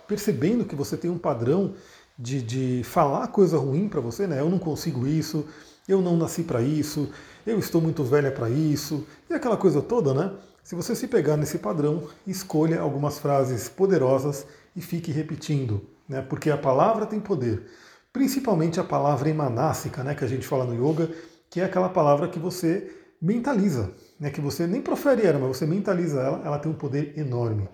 percebendo 0.07 0.65
que 0.65 0.75
você 0.75 0.95
tem 0.95 1.09
um 1.09 1.17
padrão 1.17 1.73
de, 2.17 2.41
de 2.41 2.83
falar 2.83 3.27
coisa 3.27 3.57
ruim 3.57 3.89
para 3.89 4.01
você, 4.01 4.25
né? 4.25 4.39
Eu 4.39 4.49
não 4.49 4.59
consigo 4.59 5.05
isso, 5.05 5.45
eu 5.87 6.01
não 6.01 6.15
nasci 6.15 6.43
para 6.43 6.61
isso, 6.61 7.09
eu 7.45 7.59
estou 7.59 7.81
muito 7.81 8.03
velha 8.03 8.31
para 8.31 8.49
isso, 8.49 9.05
e 9.29 9.33
aquela 9.33 9.57
coisa 9.57 9.81
toda, 9.81 10.13
né? 10.13 10.31
Se 10.63 10.73
você 10.73 10.95
se 10.95 11.07
pegar 11.07 11.37
nesse 11.37 11.59
padrão, 11.59 12.07
escolha 12.25 12.79
algumas 12.79 13.19
frases 13.19 13.69
poderosas 13.69 14.47
e 14.75 14.81
fique 14.81 15.11
repetindo, 15.11 15.81
né? 16.07 16.21
Porque 16.21 16.49
a 16.49 16.57
palavra 16.57 17.05
tem 17.05 17.19
poder. 17.19 17.63
Principalmente 18.11 18.79
a 18.79 18.83
palavra 18.83 19.29
emanássica, 19.29 20.03
né, 20.03 20.15
que 20.15 20.23
a 20.23 20.27
gente 20.27 20.47
fala 20.47 20.63
no 20.65 20.73
yoga, 20.73 21.09
que 21.49 21.59
é 21.59 21.65
aquela 21.65 21.89
palavra 21.89 22.29
que 22.29 22.39
você 22.39 22.89
mentaliza, 23.21 23.91
né, 24.19 24.29
que 24.29 24.41
você 24.41 24.65
nem 24.65 24.81
profere 24.81 25.25
ela, 25.25 25.39
mas 25.39 25.57
você 25.57 25.65
mentaliza 25.65 26.21
ela, 26.21 26.41
ela 26.45 26.59
tem 26.59 26.71
um 26.71 26.75
poder 26.75 27.17
enorme. 27.17 27.69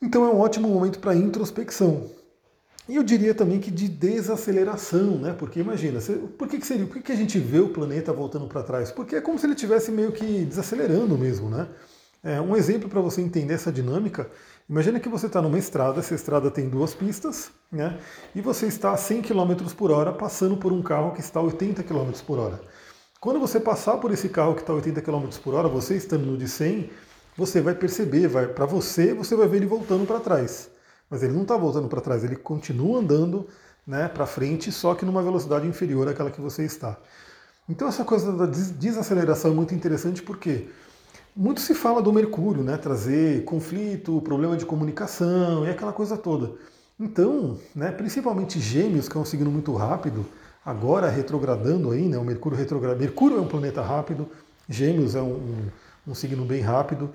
Então 0.00 0.24
é 0.24 0.28
um 0.28 0.38
ótimo 0.38 0.68
momento 0.68 0.98
para 0.98 1.14
introspecção. 1.14 2.10
E 2.86 2.96
eu 2.96 3.02
diria 3.02 3.34
também 3.34 3.58
que 3.60 3.70
de 3.70 3.88
desaceleração, 3.88 5.18
né? 5.18 5.34
Porque 5.38 5.60
imagina, 5.60 6.00
por 6.36 6.46
que, 6.46 6.58
que 6.58 6.66
seria? 6.66 6.84
Por 6.84 6.96
que, 6.96 7.02
que 7.02 7.12
a 7.12 7.16
gente 7.16 7.38
vê 7.38 7.58
o 7.58 7.70
planeta 7.70 8.12
voltando 8.12 8.46
para 8.46 8.62
trás? 8.62 8.90
Porque 8.90 9.16
é 9.16 9.20
como 9.22 9.38
se 9.38 9.46
ele 9.46 9.54
estivesse 9.54 9.90
meio 9.90 10.12
que 10.12 10.44
desacelerando 10.44 11.16
mesmo, 11.16 11.48
né? 11.48 11.66
É, 12.22 12.40
um 12.40 12.54
exemplo 12.54 12.88
para 12.88 13.00
você 13.00 13.20
entender 13.22 13.54
essa 13.54 13.72
dinâmica, 13.72 14.30
imagina 14.68 15.00
que 15.00 15.08
você 15.08 15.26
está 15.26 15.40
numa 15.40 15.58
estrada, 15.58 16.00
essa 16.00 16.14
estrada 16.14 16.50
tem 16.50 16.68
duas 16.68 16.94
pistas, 16.94 17.50
né? 17.72 17.98
E 18.34 18.42
você 18.42 18.66
está 18.66 18.92
a 18.92 18.96
100 18.98 19.22
km 19.22 19.54
por 19.76 19.90
hora 19.90 20.12
passando 20.12 20.56
por 20.56 20.72
um 20.72 20.82
carro 20.82 21.12
que 21.12 21.20
está 21.20 21.40
a 21.40 21.42
80 21.42 21.82
km 21.82 22.10
por 22.26 22.38
hora. 22.38 22.60
Quando 23.24 23.40
você 23.40 23.58
passar 23.58 23.96
por 23.96 24.10
esse 24.12 24.28
carro 24.28 24.54
que 24.54 24.60
está 24.60 24.74
a 24.74 24.76
80 24.76 25.00
km 25.00 25.26
por 25.42 25.54
hora, 25.54 25.66
você 25.66 25.96
estando 25.96 26.26
no 26.26 26.36
de 26.36 26.46
100, 26.46 26.90
você 27.34 27.58
vai 27.58 27.74
perceber, 27.74 28.28
vai 28.28 28.46
para 28.46 28.66
você, 28.66 29.14
você 29.14 29.34
vai 29.34 29.48
ver 29.48 29.56
ele 29.56 29.66
voltando 29.66 30.06
para 30.06 30.20
trás. 30.20 30.68
Mas 31.08 31.22
ele 31.22 31.32
não 31.32 31.40
está 31.40 31.56
voltando 31.56 31.88
para 31.88 32.02
trás, 32.02 32.22
ele 32.22 32.36
continua 32.36 32.98
andando 32.98 33.48
né, 33.86 34.08
para 34.08 34.26
frente, 34.26 34.70
só 34.70 34.94
que 34.94 35.06
numa 35.06 35.22
velocidade 35.22 35.66
inferior 35.66 36.06
àquela 36.06 36.30
que 36.30 36.38
você 36.38 36.66
está. 36.66 36.98
Então 37.66 37.88
essa 37.88 38.04
coisa 38.04 38.30
da 38.30 38.44
desaceleração 38.44 39.52
é 39.52 39.54
muito 39.54 39.74
interessante 39.74 40.22
porque 40.22 40.68
muito 41.34 41.62
se 41.62 41.74
fala 41.74 42.02
do 42.02 42.12
Mercúrio, 42.12 42.62
né, 42.62 42.76
trazer 42.76 43.42
conflito, 43.44 44.20
problema 44.20 44.54
de 44.54 44.66
comunicação 44.66 45.64
e 45.64 45.70
aquela 45.70 45.94
coisa 45.94 46.18
toda. 46.18 46.52
Então, 47.00 47.58
né, 47.74 47.90
principalmente 47.90 48.60
Gêmeos, 48.60 49.08
que 49.08 49.16
é 49.16 49.20
um 49.20 49.24
signo 49.24 49.50
muito 49.50 49.72
rápido, 49.72 50.26
agora 50.64 51.08
retrogradando 51.08 51.90
aí, 51.90 52.08
né? 52.08 52.16
O 52.16 52.24
Mercúrio 52.24 52.56
retrograda. 52.56 52.96
Mercúrio 52.96 53.38
é 53.38 53.40
um 53.40 53.48
planeta 53.48 53.82
rápido, 53.82 54.28
Gêmeos 54.68 55.14
é 55.14 55.20
um, 55.20 55.34
um, 55.34 55.70
um 56.08 56.14
signo 56.14 56.44
bem 56.44 56.62
rápido, 56.62 57.10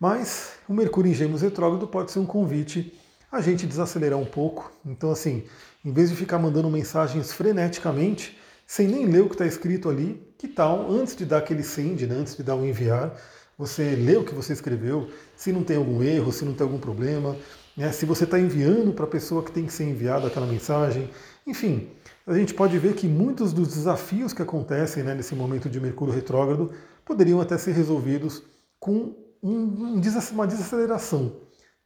mas 0.00 0.52
o 0.68 0.72
Mercúrio 0.72 1.10
em 1.10 1.14
Gêmeos 1.14 1.42
retrógrado 1.42 1.86
pode 1.86 2.10
ser 2.10 2.18
um 2.18 2.26
convite 2.26 2.98
a 3.30 3.40
gente 3.40 3.66
desacelerar 3.66 4.18
um 4.18 4.24
pouco. 4.24 4.72
Então, 4.86 5.10
assim, 5.10 5.44
em 5.84 5.92
vez 5.92 6.08
de 6.08 6.16
ficar 6.16 6.38
mandando 6.38 6.70
mensagens 6.70 7.32
freneticamente, 7.32 8.38
sem 8.66 8.88
nem 8.88 9.06
ler 9.06 9.22
o 9.22 9.26
que 9.26 9.34
está 9.34 9.46
escrito 9.46 9.90
ali, 9.90 10.22
que 10.38 10.48
tal, 10.48 10.90
antes 10.90 11.14
de 11.16 11.24
dar 11.24 11.38
aquele 11.38 11.62
send, 11.62 12.06
né, 12.06 12.14
antes 12.14 12.36
de 12.36 12.42
dar 12.42 12.54
o 12.54 12.60
um 12.60 12.66
enviar, 12.66 13.14
você 13.58 13.94
lê 13.94 14.16
o 14.16 14.24
que 14.24 14.34
você 14.34 14.52
escreveu, 14.52 15.08
se 15.36 15.52
não 15.52 15.62
tem 15.62 15.76
algum 15.76 16.02
erro, 16.02 16.32
se 16.32 16.44
não 16.44 16.54
tem 16.54 16.64
algum 16.64 16.78
problema, 16.78 17.36
né? 17.76 17.92
se 17.92 18.04
você 18.04 18.24
está 18.24 18.38
enviando 18.38 18.92
para 18.92 19.04
a 19.04 19.08
pessoa 19.08 19.42
que 19.42 19.52
tem 19.52 19.66
que 19.66 19.72
ser 19.72 19.84
enviada 19.84 20.26
aquela 20.26 20.46
mensagem, 20.46 21.10
enfim, 21.46 21.88
a 22.26 22.34
gente 22.34 22.54
pode 22.54 22.78
ver 22.78 22.94
que 22.94 23.06
muitos 23.06 23.52
dos 23.52 23.68
desafios 23.68 24.32
que 24.32 24.42
acontecem 24.42 25.02
né, 25.02 25.14
nesse 25.14 25.34
momento 25.34 25.68
de 25.68 25.80
Mercúrio 25.80 26.14
retrógrado 26.14 26.70
poderiam 27.04 27.40
até 27.40 27.58
ser 27.58 27.72
resolvidos 27.72 28.42
com 28.78 29.14
um, 29.42 30.00
uma 30.32 30.46
desaceleração, 30.46 31.36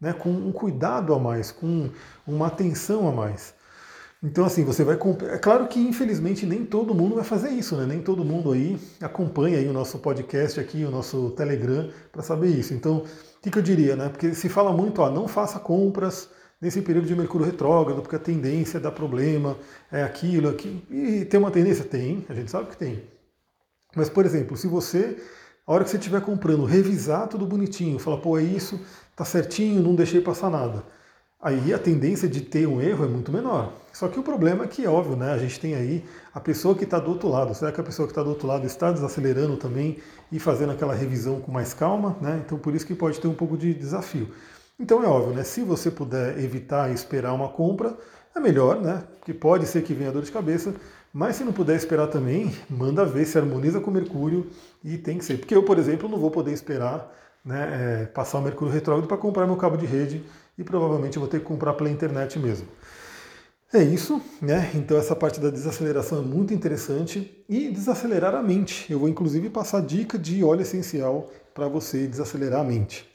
né, 0.01 0.13
com 0.13 0.31
um 0.31 0.53
cuidado 0.53 1.13
a 1.13 1.19
mais, 1.19 1.51
com 1.51 1.91
uma 2.27 2.47
atenção 2.47 3.09
a 3.09 3.13
mais. 3.13 3.55
Então, 4.23 4.45
assim, 4.45 4.65
você 4.65 4.83
vai. 4.83 4.99
É 5.33 5.39
claro 5.39 5.69
que, 5.69 5.79
infelizmente, 5.79 6.45
nem 6.45 6.65
todo 6.65 6.93
mundo 6.93 7.15
vai 7.15 7.23
fazer 7.23 7.51
isso, 7.51 7.77
né? 7.77 7.87
Nem 7.87 8.03
todo 8.03 8.25
mundo 8.25 8.51
aí 8.51 8.77
acompanha 9.01 9.59
aí 9.59 9.69
o 9.69 9.73
nosso 9.73 10.01
podcast 10.01 10.59
aqui, 10.59 10.85
o 10.85 10.91
nosso 10.91 11.31
Telegram, 11.37 11.89
para 12.11 12.21
saber 12.21 12.49
isso. 12.49 12.75
Então, 12.75 12.99
o 12.99 13.41
que, 13.41 13.49
que, 13.49 13.59
eu 13.59 13.63
diria, 13.63 13.95
né? 13.95 14.09
Porque 14.09 14.35
se 14.35 14.49
fala 14.49 14.73
muito, 14.73 15.01
ó, 15.01 15.09
não 15.09 15.29
faça 15.29 15.61
compras 15.61 16.29
nesse 16.61 16.83
período 16.83 17.07
de 17.07 17.15
Mercúrio 17.15 17.47
retrógrado, 17.47 18.01
porque 18.03 18.17
a 18.17 18.19
tendência 18.19 18.81
dá 18.81 18.91
problema, 18.91 19.57
é 19.91 20.03
aquilo, 20.03 20.49
aqui. 20.49 20.83
E 20.91 21.25
tem 21.25 21.39
uma 21.39 21.51
tendência? 21.51 21.85
Tem, 21.85 22.25
a 22.29 22.35
gente 22.35 22.51
sabe 22.51 22.71
que 22.71 22.77
tem. 22.77 23.03
Mas, 23.95 24.09
por 24.09 24.25
exemplo, 24.27 24.57
se 24.57 24.67
você, 24.67 25.17
a 25.67 25.73
hora 25.73 25.85
que 25.85 25.91
você 25.91 25.97
estiver 25.97 26.21
comprando, 26.21 26.65
revisar 26.65 27.29
tudo 27.29 27.47
bonitinho, 27.47 27.99
falar, 27.99 28.19
pô, 28.19 28.39
é 28.39 28.43
isso, 28.43 28.81
tá 29.17 29.25
certinho, 29.25 29.83
não 29.83 29.95
deixei 29.95 30.21
passar 30.21 30.51
nada 30.51 30.85
aí 31.41 31.73
a 31.73 31.79
tendência 31.79 32.29
de 32.29 32.41
ter 32.41 32.67
um 32.67 32.81
erro 32.81 33.05
é 33.05 33.09
muito 33.09 33.33
menor. 33.33 33.73
Só 33.93 34.09
que 34.09 34.19
o 34.19 34.23
problema 34.23 34.65
é 34.65 34.67
que, 34.67 34.85
é 34.85 34.89
óbvio, 34.89 35.17
né, 35.17 35.33
a 35.33 35.39
gente 35.39 35.59
tem 35.59 35.75
aí 35.75 36.05
a 36.35 36.41
pessoa 36.41 36.75
que 36.75 36.85
está 36.85 36.99
do 36.99 37.11
outro 37.11 37.29
lado. 37.29 37.55
Será 37.55 37.73
que 37.73 37.81
a 37.81 37.85
pessoa 37.85 38.07
que 38.07 38.13
está 38.13 38.23
do 38.23 38.31
outro 38.31 38.47
lado 38.47 38.67
está 38.67 38.91
desacelerando 38.91 39.57
também 39.57 39.99
e 40.31 40.39
fazendo 40.39 40.73
aquela 40.73 40.95
revisão 40.95 41.41
com 41.41 41.53
mais 41.53 41.73
calma? 41.73 42.17
Né? 42.21 42.43
Então, 42.45 42.59
por 42.59 42.75
isso 42.75 42.87
que 42.87 42.95
pode 42.95 43.21
ter 43.21 43.29
um 43.29 43.35
pouco 43.35 43.57
de 43.57 43.73
desafio. 43.73 44.29
Então, 44.79 45.03
é 45.03 45.07
óbvio, 45.07 45.35
né, 45.35 45.43
se 45.43 45.63
você 45.63 45.91
puder 45.91 46.39
evitar 46.39 46.93
esperar 46.93 47.33
uma 47.33 47.49
compra, 47.49 47.97
é 48.35 48.41
melhor, 48.41 48.81
né? 48.81 49.03
Porque 49.19 49.35
pode 49.35 49.67
ser 49.67 49.83
que 49.83 49.93
venha 49.93 50.13
dor 50.13 50.23
de 50.23 50.31
cabeça, 50.31 50.73
mas 51.13 51.37
se 51.37 51.45
não 51.45 51.53
puder 51.53 51.77
esperar 51.77 52.07
também, 52.07 52.55
manda 52.71 53.05
ver 53.05 53.25
se 53.25 53.37
harmoniza 53.37 53.81
com 53.81 53.91
Mercúrio 53.91 54.47
e 54.85 54.97
tem 54.97 55.19
que 55.19 55.25
ser. 55.25 55.39
Porque 55.39 55.55
eu, 55.55 55.65
por 55.65 55.79
exemplo, 55.79 56.09
não 56.09 56.19
vou 56.19 56.31
poder 56.31 56.53
esperar 56.53 57.13
né, 57.45 58.03
é, 58.03 58.07
passar 58.07 58.39
o 58.39 58.43
Mercúrio 58.43 58.73
retrógrado 58.73 59.09
para 59.09 59.17
comprar 59.17 59.47
meu 59.47 59.57
cabo 59.57 59.77
de 59.77 59.87
rede 59.87 60.25
e 60.57 60.63
provavelmente 60.63 61.17
eu 61.17 61.21
vou 61.21 61.29
ter 61.29 61.41
que 61.41 61.47
comprar 61.47 61.75
pela 61.75 61.91
internet 61.91 62.39
mesmo. 62.39 62.69
É 63.73 63.83
isso, 63.83 64.23
né? 64.41 64.71
Então 64.75 64.97
essa 64.97 65.15
parte 65.15 65.41
da 65.41 65.51
desaceleração 65.51 66.21
é 66.21 66.23
muito 66.23 66.55
interessante 66.55 67.45
e 67.49 67.69
desacelerar 67.69 68.35
a 68.35 68.43
mente. 68.43 68.91
Eu 68.91 68.99
vou 68.99 69.09
inclusive 69.09 69.51
passar 69.51 69.83
dica 69.83 70.19
de 70.19 70.43
óleo 70.43 70.63
essencial 70.63 71.31
para 71.53 71.69
você 71.69 72.07
desacelerar 72.07 72.61
a 72.61 72.65
mente. 72.65 73.07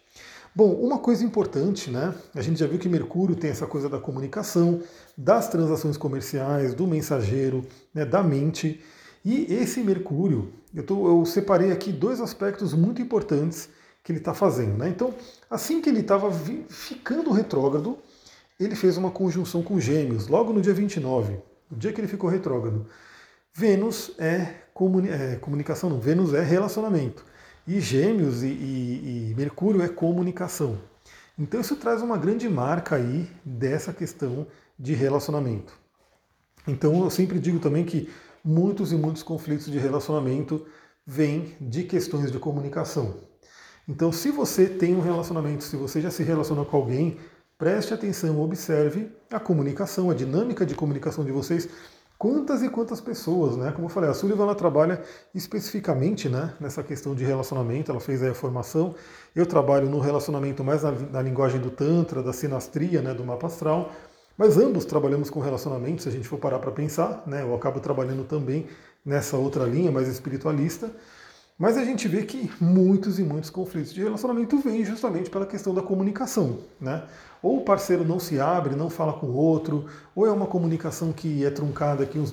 Bom, 0.56 0.72
uma 0.74 1.00
coisa 1.00 1.26
importante, 1.26 1.90
né? 1.90 2.14
A 2.36 2.42
gente 2.42 2.60
já 2.60 2.68
viu 2.68 2.78
que 2.78 2.88
Mercúrio 2.88 3.36
tem 3.36 3.50
essa 3.50 3.66
coisa 3.66 3.90
da 3.90 3.98
comunicação, 3.98 4.82
das 5.18 5.48
transações 5.48 5.98
comerciais, 5.98 6.76
do 6.76 6.86
mensageiro, 6.86 7.66
né, 7.92 8.06
da 8.06 8.22
mente. 8.22 8.80
E 9.26 9.52
esse 9.52 9.80
Mercúrio, 9.82 10.54
eu, 10.72 10.86
tô, 10.86 11.08
eu 11.08 11.26
separei 11.26 11.72
aqui 11.72 11.92
dois 11.92 12.22
aspectos 12.22 12.72
muito 12.74 13.02
importantes 13.02 13.68
que 14.04 14.12
ele 14.12 14.20
está 14.20 14.36
fazendo. 14.36 14.78
Né? 14.78 14.90
Então, 14.90 15.16
assim 15.50 15.82
que 15.82 15.90
ele 15.90 16.02
estava 16.02 16.32
ficando 16.70 17.32
retrógrado, 17.32 17.98
ele 18.60 18.76
fez 18.76 18.96
uma 18.96 19.10
conjunção 19.10 19.64
com 19.64 19.80
Gêmeos, 19.80 20.28
logo 20.28 20.54
no 20.54 20.62
dia 20.62 20.74
29, 20.74 21.36
o 21.72 21.76
dia 21.76 21.92
que 21.92 22.00
ele 22.00 22.08
ficou 22.08 22.30
retrógrado. 22.30 22.86
Vênus 23.56 24.12
é, 24.20 24.54
comuni 24.72 25.10
é 25.10 25.36
comunicação, 25.38 25.90
não, 25.90 26.00
Vênus 26.00 26.32
é 26.34 26.44
relacionamento. 26.44 27.26
E 27.68 27.80
Gêmeos 27.80 28.44
e, 28.44 28.48
e, 28.48 29.32
e 29.32 29.36
Mercúrio 29.36 29.82
é 29.82 29.88
comunicação. 29.88 30.80
Então 31.38 31.62
isso 31.62 31.76
traz 31.76 32.02
uma 32.02 32.18
grande 32.18 32.48
marca 32.50 32.96
aí 32.96 33.30
dessa 33.44 33.94
questão 33.94 34.46
de 34.78 34.94
relacionamento. 34.94 35.74
Então 36.68 37.04
eu 37.04 37.10
sempre 37.10 37.40
digo 37.40 37.60
também 37.60 37.84
que 37.84 38.10
muitos 38.44 38.92
e 38.92 38.96
muitos 38.96 39.24
conflitos 39.24 39.72
de 39.72 39.80
relacionamento 39.80 40.66
vêm 41.06 41.56
de 41.60 41.84
questões 41.84 42.32
de 42.32 42.40
comunicação. 42.40 43.16
Então, 43.88 44.12
se 44.14 44.32
você 44.32 44.66
tem 44.66 44.96
um 44.96 45.02
relacionamento, 45.02 45.64
se 45.64 45.76
você 45.76 46.00
já 46.00 46.10
se 46.10 46.24
relaciona 46.24 46.64
com 46.64 46.78
alguém, 46.78 47.18
preste 47.58 47.94
atenção, 47.94 48.40
observe 48.42 49.12
a 49.30 49.40
comunicação, 49.40 50.10
a 50.10 50.14
dinâmica 50.14 50.66
de 50.66 50.74
comunicação 50.74 51.26
de 51.26 51.32
vocês. 51.32 51.68
Quantas 52.24 52.64
e 52.64 52.70
quantas 52.70 53.02
pessoas, 53.02 53.58
né? 53.58 53.74
Como 53.74 53.88
eu 53.88 53.90
falei, 53.90 54.10
a 54.10 54.14
Sullivan 54.14 54.44
ela 54.44 54.56
trabalha 54.56 55.02
especificamente 55.36 56.30
né, 56.30 56.54
nessa 56.58 56.82
questão 56.82 57.14
de 57.14 57.26
relacionamento, 57.26 57.92
ela 57.92 58.00
fez 58.00 58.24
aí 58.24 58.30
a 58.30 58.34
formação. 58.34 58.96
Eu 59.36 59.46
trabalho 59.46 59.90
no 59.90 60.00
relacionamento 60.00 60.64
mais 60.64 60.84
na, 60.84 60.92
na 60.94 61.22
linguagem 61.22 61.60
do 61.60 61.70
Tantra, 61.70 62.24
da 62.24 62.32
sinastria, 62.32 63.02
né, 63.02 63.14
do 63.14 63.26
mapa 63.26 63.48
astral. 63.48 63.92
Mas 64.38 64.58
ambos 64.58 64.86
trabalhamos 64.86 65.30
com 65.30 65.42
relacionamento, 65.42 66.02
se 66.02 66.08
a 66.08 66.14
gente 66.14 66.26
for 66.26 66.40
parar 66.40 66.60
para 66.60 66.72
pensar, 66.72 67.24
né? 67.28 67.42
Eu 67.42 67.54
acabo 67.54 67.82
trabalhando 67.82 68.24
também 68.24 68.68
nessa 69.06 69.36
outra 69.36 69.66
linha 69.66 69.92
mais 69.92 70.08
espiritualista. 70.08 70.90
Mas 71.64 71.78
a 71.78 71.86
gente 71.86 72.10
vê 72.10 72.24
que 72.24 72.52
muitos 72.60 73.20
e 73.20 73.24
muitos 73.24 73.50
conflitos 73.50 73.94
de 73.94 74.04
relacionamento 74.04 74.58
vêm 74.58 74.84
justamente 74.84 75.30
pela 75.30 75.46
questão 75.46 75.74
da 75.74 75.82
comunicação. 75.82 76.60
Né? 76.78 77.02
Ou 77.42 77.60
o 77.60 77.62
parceiro 77.62 78.04
não 78.04 78.20
se 78.20 78.38
abre, 78.38 78.76
não 78.76 78.90
fala 78.90 79.14
com 79.14 79.28
o 79.28 79.34
outro, 79.34 79.86
ou 80.14 80.28
é 80.28 80.30
uma 80.30 80.46
comunicação 80.46 81.14
que 81.14 81.46
é 81.46 81.50
truncada, 81.50 82.06
que 82.06 82.20
um 82.20 82.26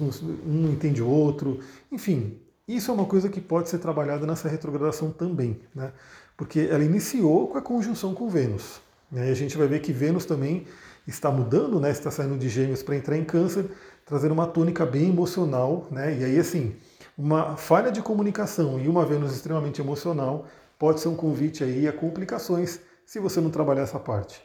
não 0.45 0.73
entende 0.73 1.01
o 1.01 1.07
outro. 1.07 1.61
Enfim, 1.93 2.41
isso 2.67 2.91
é 2.91 2.95
uma 2.95 3.05
coisa 3.05 3.29
que 3.29 3.41
pode 3.41 3.69
ser 3.69 3.79
trabalhada 3.79 4.27
nessa 4.27 4.49
retrogradação 4.49 5.13
também. 5.13 5.61
Né? 5.73 5.93
Porque 6.37 6.69
ela 6.69 6.83
iniciou 6.83 7.47
com 7.47 7.57
a 7.57 7.63
conjunção 7.63 8.13
com 8.13 8.29
Vênus. 8.29 8.81
Né? 9.13 9.29
E 9.29 9.31
a 9.31 9.37
gente 9.37 9.57
vai 9.57 9.69
ver 9.69 9.79
que 9.79 9.93
Vênus 9.93 10.25
também 10.25 10.67
está 11.07 11.31
mudando, 11.31 11.79
né? 11.79 11.93
está 11.93 12.11
saindo 12.11 12.37
de 12.37 12.49
gêmeos 12.49 12.83
para 12.83 12.97
entrar 12.97 13.17
em 13.17 13.25
câncer, 13.25 13.67
trazendo 14.05 14.35
uma 14.35 14.49
tônica 14.49 14.85
bem 14.85 15.09
emocional. 15.11 15.87
Né? 15.89 16.19
E 16.19 16.25
aí, 16.25 16.37
assim, 16.37 16.75
uma 17.21 17.55
falha 17.55 17.93
de 17.93 18.01
comunicação 18.01 18.81
e 18.81 18.89
uma 18.89 19.05
Vênus 19.05 19.35
extremamente 19.35 19.79
emocional 19.79 20.47
pode 20.79 21.01
ser 21.01 21.09
um 21.09 21.15
convite 21.15 21.63
aí 21.63 21.87
a 21.87 21.93
complicações 21.93 22.81
se 23.05 23.21
você 23.21 23.43
não 23.43 23.51
trabalhar 23.51 23.83
essa 23.83 23.99
parte. 23.99 24.41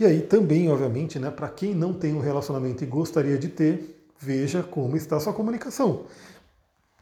E 0.00 0.06
aí 0.06 0.22
também, 0.22 0.70
obviamente, 0.70 1.18
né, 1.18 1.30
para 1.30 1.50
quem 1.50 1.74
não 1.74 1.92
tem 1.92 2.14
um 2.14 2.20
relacionamento 2.20 2.82
e 2.82 2.86
gostaria 2.86 3.36
de 3.36 3.48
ter, 3.48 4.08
veja 4.18 4.62
como 4.62 4.96
está 4.96 5.16
a 5.16 5.20
sua 5.20 5.34
comunicação. 5.34 6.06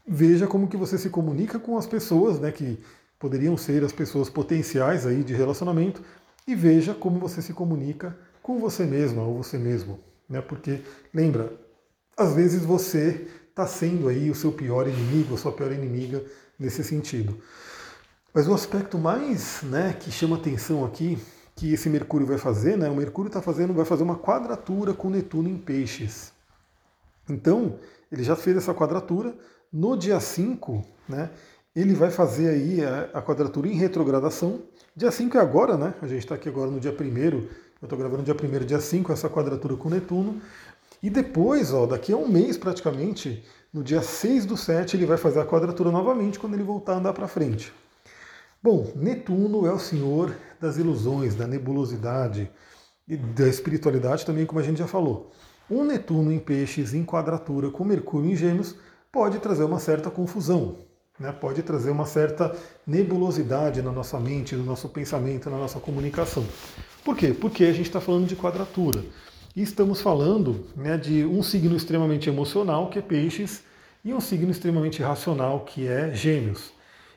Veja 0.05 0.49
como 0.49 0.67
que 0.67 0.77
você 0.77 0.99
se 0.99 1.09
comunica 1.09 1.57
com 1.61 1.79
as 1.79 1.87
pessoas, 1.87 2.41
né, 2.41 2.51
que 2.51 2.81
poderiam 3.17 3.57
ser 3.57 3.85
as 3.85 3.93
pessoas 3.93 4.29
potenciais 4.29 5.07
aí 5.07 5.23
de 5.23 5.33
relacionamento, 5.33 6.03
e 6.49 6.57
veja 6.57 6.93
como 6.93 7.21
você 7.21 7.41
se 7.41 7.53
comunica 7.53 8.19
com 8.43 8.59
você 8.59 8.85
mesma 8.85 9.23
ou 9.23 9.37
você 9.37 9.57
mesmo, 9.57 10.01
né? 10.29 10.41
Porque 10.41 10.81
lembra, 11.15 11.53
às 12.17 12.35
vezes 12.35 12.65
você 12.65 13.29
está 13.53 13.67
sendo 13.67 14.09
aí 14.09 14.31
o 14.31 14.35
seu 14.35 14.51
pior 14.51 14.89
inimigo, 14.89 15.35
a 15.35 15.39
sua 15.39 15.53
pior 15.53 15.71
inimiga 15.71 16.25
nesse 16.59 16.83
sentido. 16.83 17.39
Mas 18.33 18.49
o 18.49 18.55
aspecto 18.55 18.97
mais 18.97 19.63
né, 19.63 19.95
que 19.99 20.11
chama 20.11 20.37
atenção 20.37 20.85
aqui, 20.87 21.19
que 21.55 21.73
esse 21.75 21.91
Mercúrio 21.91 22.27
vai 22.27 22.39
fazer, 22.39 22.79
né, 22.79 22.89
o 22.89 22.97
Mercúrio 22.97 23.29
está 23.29 23.43
fazendo, 23.43 23.75
vai 23.75 23.85
fazer 23.85 24.03
uma 24.03 24.17
quadratura 24.17 24.95
com 24.95 25.11
Netuno 25.11 25.51
em 25.51 25.59
peixes. 25.59 26.33
Então, 27.29 27.79
ele 28.11 28.25
já 28.25 28.35
fez 28.35 28.57
essa 28.57 28.73
quadratura. 28.73 29.37
No 29.71 29.97
dia 29.97 30.19
5, 30.19 30.83
né, 31.07 31.31
ele 31.77 31.95
vai 31.95 32.11
fazer 32.11 32.49
aí 32.49 32.83
a, 32.83 33.19
a 33.19 33.23
quadratura 33.23 33.69
em 33.69 33.75
retrogradação. 33.75 34.63
Dia 34.97 35.11
5 35.11 35.37
é 35.37 35.41
agora, 35.41 35.77
né? 35.77 35.95
A 36.01 36.07
gente 36.07 36.21
está 36.21 36.35
aqui 36.35 36.49
agora 36.49 36.71
no 36.71 36.81
dia 36.81 36.91
1 36.91 36.95
eu 37.83 37.87
estou 37.87 37.99
gravando 37.99 38.23
dia 38.23 38.35
1 38.35 38.65
dia 38.65 38.79
5, 38.79 39.13
essa 39.13 39.29
quadratura 39.29 39.77
com 39.77 39.91
Netuno. 39.91 40.41
E 41.03 41.11
depois, 41.11 41.73
ó, 41.73 41.85
daqui 41.85 42.13
a 42.13 42.17
um 42.17 42.29
mês 42.29 42.57
praticamente, 42.57 43.45
no 43.73 43.83
dia 43.83 44.01
6 44.01 44.47
do 44.47 44.57
7, 44.57 44.97
ele 44.97 45.07
vai 45.07 45.17
fazer 45.17 45.41
a 45.41 45.47
quadratura 45.47 45.91
novamente 45.91 46.39
quando 46.39 46.55
ele 46.55 46.63
voltar 46.63 46.93
a 46.93 46.97
andar 46.99 47.13
para 47.13 47.27
frente. 47.27 47.73
Bom, 48.63 48.93
Netuno 48.95 49.67
é 49.67 49.73
o 49.73 49.79
senhor 49.79 50.37
das 50.61 50.77
ilusões, 50.77 51.35
da 51.35 51.49
nebulosidade 51.49 52.49
e 53.09 53.17
da 53.17 53.49
espiritualidade 53.49 54.25
também, 54.25 54.47
como 54.47 54.61
a 54.61 54.63
gente 54.63 54.79
já 54.79 54.87
falou. 54.87 55.33
Um 55.69 55.85
Netuno 55.85 56.31
em 56.31 56.39
peixes 56.39 56.95
em 56.95 57.05
quadratura 57.05 57.71
com 57.71 57.83
Mercúrio 57.83 58.31
em 58.31 58.37
gêmeos 58.37 58.77
pode 59.11 59.41
trazer 59.41 59.65
uma 59.65 59.81
certa 59.81 60.11
confusão, 60.11 60.77
né? 61.19 61.33
pode 61.33 61.63
trazer 61.63 61.91
uma 61.91 62.07
certa 62.07 62.55
nebulosidade 62.87 63.83
na 63.83 63.91
nossa 63.91 64.21
mente, 64.21 64.55
no 64.55 64.65
nosso 64.65 64.89
pensamento, 64.89 65.51
na 65.51 65.57
nossa 65.57 65.81
comunicação. 65.81 66.47
Por 67.05 67.17
quê? 67.17 67.35
Porque 67.35 67.65
a 67.65 67.73
gente 67.73 67.87
está 67.87 68.01
falando 68.01 68.29
de 68.29 68.37
quadratura. 68.37 69.03
E 69.55 69.61
estamos 69.61 70.01
falando 70.01 70.67
né, 70.75 70.97
de 70.97 71.27
um 71.27 71.43
signo 71.43 71.77
extremamente 71.77 72.29
emocional, 72.29 72.89
que 72.89 72.99
é 72.99 73.03
Peixes, 73.03 73.63
e 74.03 74.15
um 74.15 74.21
signo 74.21 74.51
extremamente 74.51 75.03
racional, 75.03 75.61
que 75.61 75.87
é 75.87 76.13
Gêmeos. 76.15 76.73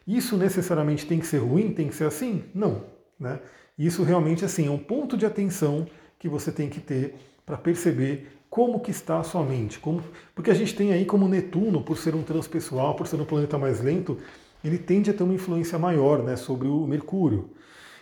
Isso 0.05 0.35
necessariamente 0.35 1.05
tem 1.05 1.17
que 1.17 1.25
ser 1.25 1.37
ruim, 1.37 1.71
tem 1.71 1.87
que 1.87 1.95
ser 1.95 2.05
assim? 2.05 2.43
Não. 2.53 2.83
Né? 3.17 3.39
Isso 3.79 4.03
realmente 4.03 4.43
assim, 4.43 4.67
é 4.67 4.69
um 4.69 4.77
ponto 4.77 5.15
de 5.15 5.25
atenção 5.25 5.87
que 6.19 6.27
você 6.27 6.51
tem 6.51 6.69
que 6.69 6.81
ter 6.81 7.15
para 7.45 7.57
perceber 7.57 8.27
como 8.49 8.81
que 8.81 8.91
está 8.91 9.19
a 9.19 9.23
sua 9.23 9.43
mente. 9.43 9.79
Como... 9.79 10.03
Porque 10.33 10.51
a 10.51 10.53
gente 10.53 10.75
tem 10.75 10.91
aí 10.91 11.05
como 11.05 11.29
Netuno, 11.29 11.83
por 11.83 11.97
ser 11.97 12.15
um 12.15 12.21
transpessoal, 12.21 12.95
por 12.95 13.07
ser 13.07 13.15
um 13.15 13.25
planeta 13.25 13.57
mais 13.57 13.81
lento, 13.81 14.17
ele 14.63 14.77
tende 14.77 15.09
a 15.09 15.13
ter 15.13 15.23
uma 15.23 15.33
influência 15.33 15.79
maior 15.79 16.21
né, 16.21 16.35
sobre 16.35 16.67
o 16.67 16.85
Mercúrio. 16.85 17.49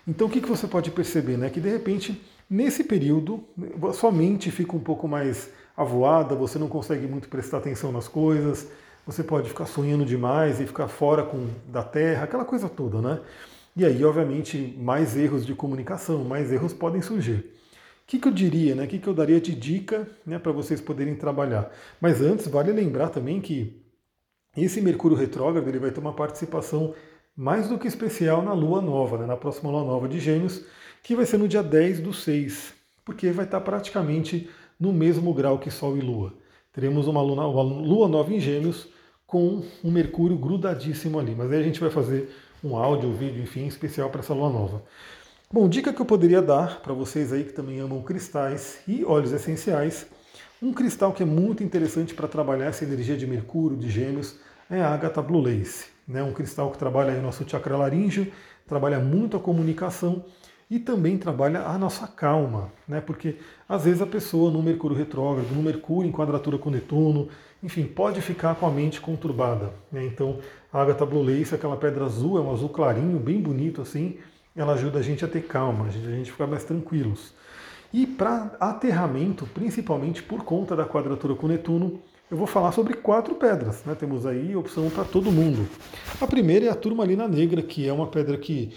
Então 0.08 0.26
o 0.26 0.30
que, 0.30 0.42
que 0.42 0.50
você 0.50 0.68
pode 0.68 0.90
perceber? 0.90 1.38
Né? 1.38 1.52
Que 1.52 1.62
de 1.62 1.70
repente 1.70 2.20
Nesse 2.54 2.84
período, 2.84 3.44
sua 3.96 4.12
mente 4.12 4.52
fica 4.52 4.76
um 4.76 4.80
pouco 4.80 5.08
mais 5.08 5.52
avoada, 5.76 6.36
você 6.36 6.60
não 6.60 6.68
consegue 6.68 7.08
muito 7.08 7.28
prestar 7.28 7.58
atenção 7.58 7.92
nas 7.92 8.08
coisas, 8.08 8.68
você 9.08 9.24
pode 9.24 9.50
ficar 9.50 9.66
sonhando 9.66 10.06
demais 10.06 10.62
e 10.62 10.68
ficar 10.68 10.88
fora 10.88 11.24
com, 11.24 11.48
da 11.68 11.82
Terra, 11.82 12.26
aquela 12.26 12.46
coisa 12.46 12.70
toda, 12.70 13.02
né? 13.02 13.20
E 13.76 13.84
aí, 13.84 14.06
obviamente, 14.06 14.78
mais 14.78 15.18
erros 15.18 15.48
de 15.48 15.56
comunicação, 15.56 16.24
mais 16.24 16.52
erros 16.52 16.74
podem 16.74 17.02
surgir. 17.02 17.38
O 17.38 18.06
que, 18.06 18.20
que 18.20 18.28
eu 18.28 18.32
diria, 18.32 18.76
né? 18.76 18.84
O 18.84 18.88
que, 18.88 19.00
que 19.00 19.08
eu 19.08 19.16
daria 19.16 19.42
de 19.42 19.56
dica 19.56 20.08
né, 20.24 20.38
para 20.38 20.52
vocês 20.52 20.80
poderem 20.80 21.16
trabalhar? 21.16 21.72
Mas 22.00 22.22
antes, 22.22 22.48
vale 22.48 22.72
lembrar 22.72 23.10
também 23.10 23.42
que 23.42 23.84
esse 24.56 24.80
Mercúrio 24.80 25.18
retrógrado 25.18 25.68
ele 25.68 25.80
vai 25.80 25.90
ter 25.90 26.00
uma 26.00 26.14
participação 26.14 26.94
mais 27.36 27.68
do 27.68 27.80
que 27.80 27.88
especial 27.88 28.44
na 28.44 28.54
Lua 28.54 28.80
Nova, 28.80 29.18
né, 29.18 29.26
na 29.26 29.36
próxima 29.36 29.72
Lua 29.72 29.84
Nova 29.84 30.08
de 30.08 30.20
Gêmeos, 30.20 30.64
que 31.04 31.16
vai 31.16 31.26
ser 31.26 31.38
no 31.38 31.50
dia 31.50 31.62
10 31.62 32.00
do 32.00 32.14
6, 32.14 32.74
porque 33.04 33.30
vai 33.32 33.44
estar 33.44 33.60
praticamente 33.60 34.50
no 34.80 34.94
mesmo 34.94 35.34
grau 35.34 35.60
que 35.60 35.70
Sol 35.70 35.98
e 35.98 36.02
Lua. 36.02 36.34
Teremos 36.72 37.08
uma 37.08 37.22
lua, 37.22 37.46
uma 37.46 37.62
lua 37.62 38.08
nova 38.08 38.34
em 38.34 38.40
Gêmeos 38.40 38.88
com 39.28 39.64
um 39.84 39.92
Mercúrio 39.92 40.38
grudadíssimo 40.38 41.20
ali. 41.20 41.36
Mas 41.36 41.52
aí 41.52 41.60
a 41.60 41.64
gente 41.64 41.80
vai 41.80 41.90
fazer 41.90 42.34
um 42.64 42.78
áudio, 42.78 43.10
um 43.10 43.14
vídeo, 43.14 43.44
enfim, 43.44 43.68
especial 43.68 44.10
para 44.10 44.22
essa 44.22 44.34
lua 44.34 44.50
nova. 44.50 44.82
Bom, 45.52 45.68
dica 45.68 45.94
que 45.94 46.02
eu 46.02 46.06
poderia 46.06 46.42
dar 46.42 46.82
para 46.82 46.94
vocês 46.94 47.32
aí 47.34 47.44
que 47.44 47.52
também 47.52 47.80
amam 47.80 48.02
cristais 48.02 48.80
e 48.88 49.04
óleos 49.04 49.34
essenciais. 49.34 50.08
Um 50.62 50.74
cristal 50.74 51.12
que 51.12 51.22
é 51.22 51.26
muito 51.26 51.64
interessante 51.64 52.14
para 52.14 52.28
trabalhar 52.28 52.68
essa 52.68 52.86
energia 52.86 53.18
de 53.18 53.28
Mercúrio, 53.28 53.78
de 53.78 53.90
Gêmeos, 53.90 54.38
é 54.70 54.82
a 54.82 54.94
Agatha 54.94 55.22
Blue 55.22 55.42
Lace. 55.42 55.88
Né? 56.08 56.24
Um 56.24 56.32
cristal 56.32 56.72
que 56.72 56.78
trabalha 56.78 57.14
o 57.20 57.22
nosso 57.22 57.48
chakra 57.48 57.78
laríngeo, 57.78 58.32
trabalha 58.66 59.00
muito 59.00 59.36
a 59.36 59.40
comunicação 59.40 60.24
e 60.70 60.80
também 60.80 61.18
trabalha 61.18 61.62
a 61.62 61.78
nossa 61.78 62.08
calma, 62.08 62.72
né? 62.88 63.02
Porque 63.02 63.36
às 63.68 63.86
vezes 63.86 64.02
a 64.02 64.08
pessoa 64.08 64.52
no 64.52 64.62
Mercúrio 64.62 64.98
retrógrado, 64.98 65.54
no 65.54 65.62
Mercúrio 65.62 66.08
em 66.08 66.12
quadratura 66.12 66.58
com 66.58 66.70
Netuno, 66.70 67.30
enfim, 67.62 67.84
pode 67.86 68.22
ficar 68.22 68.56
com 68.56 68.68
a 68.68 68.72
mente 68.72 69.00
conturbada. 69.00 69.74
Né? 69.92 70.06
Então, 70.06 70.40
a 70.72 70.82
Agatha 70.82 71.06
Blue 71.06 71.24
Lace, 71.24 71.56
aquela 71.56 71.78
pedra 71.78 72.04
azul, 72.06 72.38
é 72.38 72.42
um 72.42 72.52
azul 72.52 72.70
clarinho, 72.70 73.18
bem 73.20 73.40
bonito 73.40 73.82
assim, 73.82 74.18
ela 74.56 74.74
ajuda 74.74 75.00
a 75.00 75.02
gente 75.02 75.24
a 75.24 75.28
ter 75.28 75.44
calma, 75.44 75.86
a 75.86 75.90
gente, 75.90 76.32
ficar 76.32 76.46
mais 76.46 76.64
tranquilos. 76.64 77.34
E 77.94 78.06
para 78.06 78.56
aterramento, 78.60 79.48
principalmente 79.54 80.22
por 80.22 80.44
conta 80.44 80.76
da 80.76 80.86
quadratura 80.86 81.36
com 81.36 81.48
Netuno, 81.48 82.00
eu 82.30 82.36
vou 82.36 82.48
falar 82.48 82.72
sobre 82.72 82.96
quatro 82.96 83.36
pedras. 83.36 83.84
Né? 83.86 83.96
Temos 83.96 84.26
aí 84.26 84.56
opção 84.56 84.90
para 84.90 85.04
todo 85.04 85.32
mundo. 85.32 85.68
A 86.20 86.28
primeira 86.28 86.66
é 86.66 86.70
a 86.70 86.76
turmalina 86.76 87.28
negra, 87.28 87.62
que 87.62 87.88
é 87.88 87.94
uma 87.94 88.08
pedra 88.08 88.38
que 88.38 88.74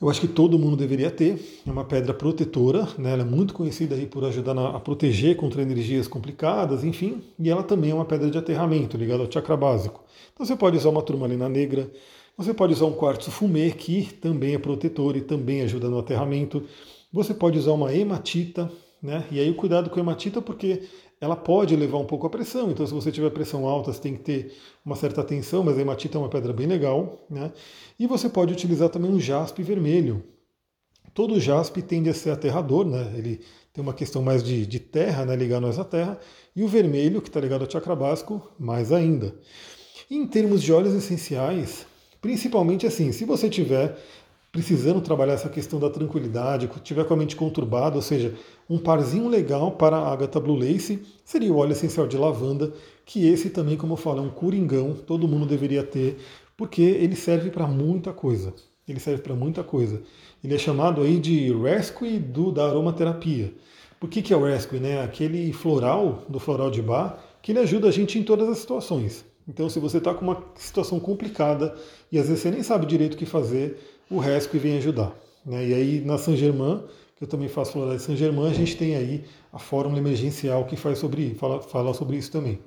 eu 0.00 0.10
acho 0.10 0.20
que 0.20 0.28
todo 0.28 0.58
mundo 0.58 0.76
deveria 0.76 1.10
ter. 1.10 1.62
É 1.66 1.70
uma 1.70 1.84
pedra 1.84 2.12
protetora, 2.12 2.88
né? 2.98 3.12
ela 3.12 3.22
é 3.22 3.24
muito 3.24 3.54
conhecida 3.54 3.94
aí 3.94 4.06
por 4.06 4.24
ajudar 4.24 4.58
a 4.58 4.80
proteger 4.80 5.36
contra 5.36 5.62
energias 5.62 6.08
complicadas, 6.08 6.84
enfim, 6.84 7.22
e 7.38 7.48
ela 7.48 7.62
também 7.62 7.90
é 7.90 7.94
uma 7.94 8.04
pedra 8.04 8.30
de 8.30 8.36
aterramento 8.36 8.96
ligada 8.96 9.22
ao 9.22 9.30
chakra 9.30 9.56
básico. 9.56 10.02
Então 10.32 10.44
você 10.44 10.56
pode 10.56 10.76
usar 10.76 10.90
uma 10.90 11.02
turmalina 11.02 11.48
negra, 11.48 11.90
você 12.36 12.52
pode 12.52 12.72
usar 12.72 12.86
um 12.86 12.92
quartzo 12.92 13.30
fumê, 13.30 13.70
que 13.70 14.12
também 14.14 14.54
é 14.54 14.58
protetor 14.58 15.16
e 15.16 15.20
também 15.20 15.62
ajuda 15.62 15.88
no 15.88 15.98
aterramento. 15.98 16.64
Você 17.12 17.32
pode 17.32 17.56
usar 17.56 17.72
uma 17.72 17.94
hematita, 17.94 18.70
né? 19.00 19.24
E 19.30 19.38
aí 19.38 19.48
o 19.48 19.54
cuidado 19.54 19.88
com 19.88 20.00
a 20.00 20.02
hematita 20.02 20.42
porque 20.42 20.82
ela 21.24 21.36
pode 21.36 21.74
levar 21.74 21.98
um 21.98 22.04
pouco 22.04 22.26
a 22.26 22.30
pressão, 22.30 22.70
então 22.70 22.86
se 22.86 22.92
você 22.92 23.10
tiver 23.10 23.30
pressão 23.30 23.66
alta, 23.66 23.92
você 23.92 24.00
tem 24.00 24.14
que 24.14 24.22
ter 24.22 24.52
uma 24.84 24.94
certa 24.94 25.22
atenção, 25.22 25.64
mas 25.64 25.78
a 25.78 25.80
hematita 25.80 26.18
é 26.18 26.20
uma 26.20 26.28
pedra 26.28 26.52
bem 26.52 26.66
legal. 26.66 27.24
Né? 27.30 27.50
E 27.98 28.06
você 28.06 28.28
pode 28.28 28.52
utilizar 28.52 28.90
também 28.90 29.10
um 29.10 29.18
jaspe 29.18 29.62
vermelho. 29.62 30.22
Todo 31.14 31.40
jaspe 31.40 31.80
tende 31.80 32.10
a 32.10 32.14
ser 32.14 32.30
aterrador, 32.30 32.84
né? 32.84 33.14
ele 33.16 33.40
tem 33.72 33.82
uma 33.82 33.94
questão 33.94 34.20
mais 34.20 34.42
de, 34.42 34.66
de 34.66 34.78
terra, 34.78 35.24
né? 35.24 35.34
ligar 35.34 35.60
nós 35.60 35.78
à 35.78 35.84
terra, 35.84 36.18
e 36.54 36.62
o 36.62 36.68
vermelho, 36.68 37.22
que 37.22 37.28
está 37.28 37.40
ligado 37.40 37.64
ao 37.64 37.70
chakra 37.70 37.96
básico, 37.96 38.46
mais 38.58 38.92
ainda. 38.92 39.34
em 40.10 40.26
termos 40.26 40.62
de 40.62 40.72
óleos 40.72 40.94
essenciais, 40.94 41.86
principalmente 42.20 42.86
assim, 42.86 43.12
se 43.12 43.24
você 43.24 43.48
tiver 43.48 43.98
precisando 44.54 45.00
trabalhar 45.00 45.32
essa 45.32 45.48
questão 45.48 45.80
da 45.80 45.90
tranquilidade, 45.90 46.70
tiver 46.84 47.04
com 47.04 47.12
a 47.12 47.16
mente 47.16 47.34
conturbada, 47.34 47.96
ou 47.96 48.02
seja, 48.02 48.36
um 48.70 48.78
parzinho 48.78 49.26
legal 49.26 49.72
para 49.72 49.96
a 49.96 50.12
Agatha 50.12 50.38
Blue 50.38 50.54
Lace 50.54 51.02
seria 51.24 51.52
o 51.52 51.56
óleo 51.56 51.72
essencial 51.72 52.06
de 52.06 52.16
lavanda, 52.16 52.72
que 53.04 53.26
esse 53.26 53.50
também, 53.50 53.76
como 53.76 53.94
eu 53.94 53.96
falo, 53.96 54.20
é 54.20 54.22
um 54.22 54.30
coringão, 54.30 54.94
todo 54.94 55.26
mundo 55.26 55.44
deveria 55.44 55.82
ter, 55.82 56.18
porque 56.56 56.82
ele 56.82 57.16
serve 57.16 57.50
para 57.50 57.66
muita 57.66 58.12
coisa. 58.12 58.54
Ele 58.86 59.00
serve 59.00 59.22
para 59.22 59.34
muita 59.34 59.64
coisa. 59.64 60.00
Ele 60.42 60.54
é 60.54 60.58
chamado 60.58 61.02
aí 61.02 61.18
de 61.18 61.52
rescue 61.52 62.20
do, 62.20 62.52
da 62.52 62.64
aromaterapia. 62.64 63.52
Por 63.98 64.08
que, 64.08 64.22
que 64.22 64.32
é 64.32 64.36
o 64.36 64.44
rescue? 64.44 64.78
Né? 64.78 65.02
Aquele 65.02 65.52
floral 65.52 66.22
do 66.28 66.38
floral 66.38 66.70
de 66.70 66.80
bar 66.80 67.18
que 67.42 67.50
ele 67.50 67.58
ajuda 67.58 67.88
a 67.88 67.90
gente 67.90 68.20
em 68.20 68.22
todas 68.22 68.48
as 68.48 68.58
situações. 68.58 69.24
Então, 69.48 69.68
se 69.68 69.78
você 69.78 69.98
está 69.98 70.14
com 70.14 70.24
uma 70.24 70.42
situação 70.54 70.98
complicada 70.98 71.74
e 72.10 72.18
às 72.18 72.28
vezes 72.28 72.42
você 72.42 72.50
nem 72.50 72.62
sabe 72.62 72.86
direito 72.86 73.14
o 73.14 73.16
que 73.16 73.26
fazer, 73.26 73.78
o 74.10 74.18
Rescue 74.18 74.58
vem 74.58 74.78
ajudar. 74.78 75.14
Né? 75.44 75.68
E 75.68 75.74
aí 75.74 76.00
na 76.00 76.18
Saint 76.18 76.38
Germain, 76.38 76.82
que 77.16 77.24
eu 77.24 77.28
também 77.28 77.48
faço 77.48 77.72
florais 77.72 78.02
Saint 78.02 78.18
Germain, 78.18 78.50
a 78.50 78.54
gente 78.54 78.76
tem 78.76 78.96
aí 78.96 79.24
a 79.52 79.58
fórmula 79.58 79.98
emergencial 79.98 80.64
que 80.64 80.76
faz 80.76 80.98
sobre, 80.98 81.34
fala, 81.34 81.60
fala 81.60 81.94
sobre 81.94 82.16
isso 82.16 82.30
também. 82.30 82.58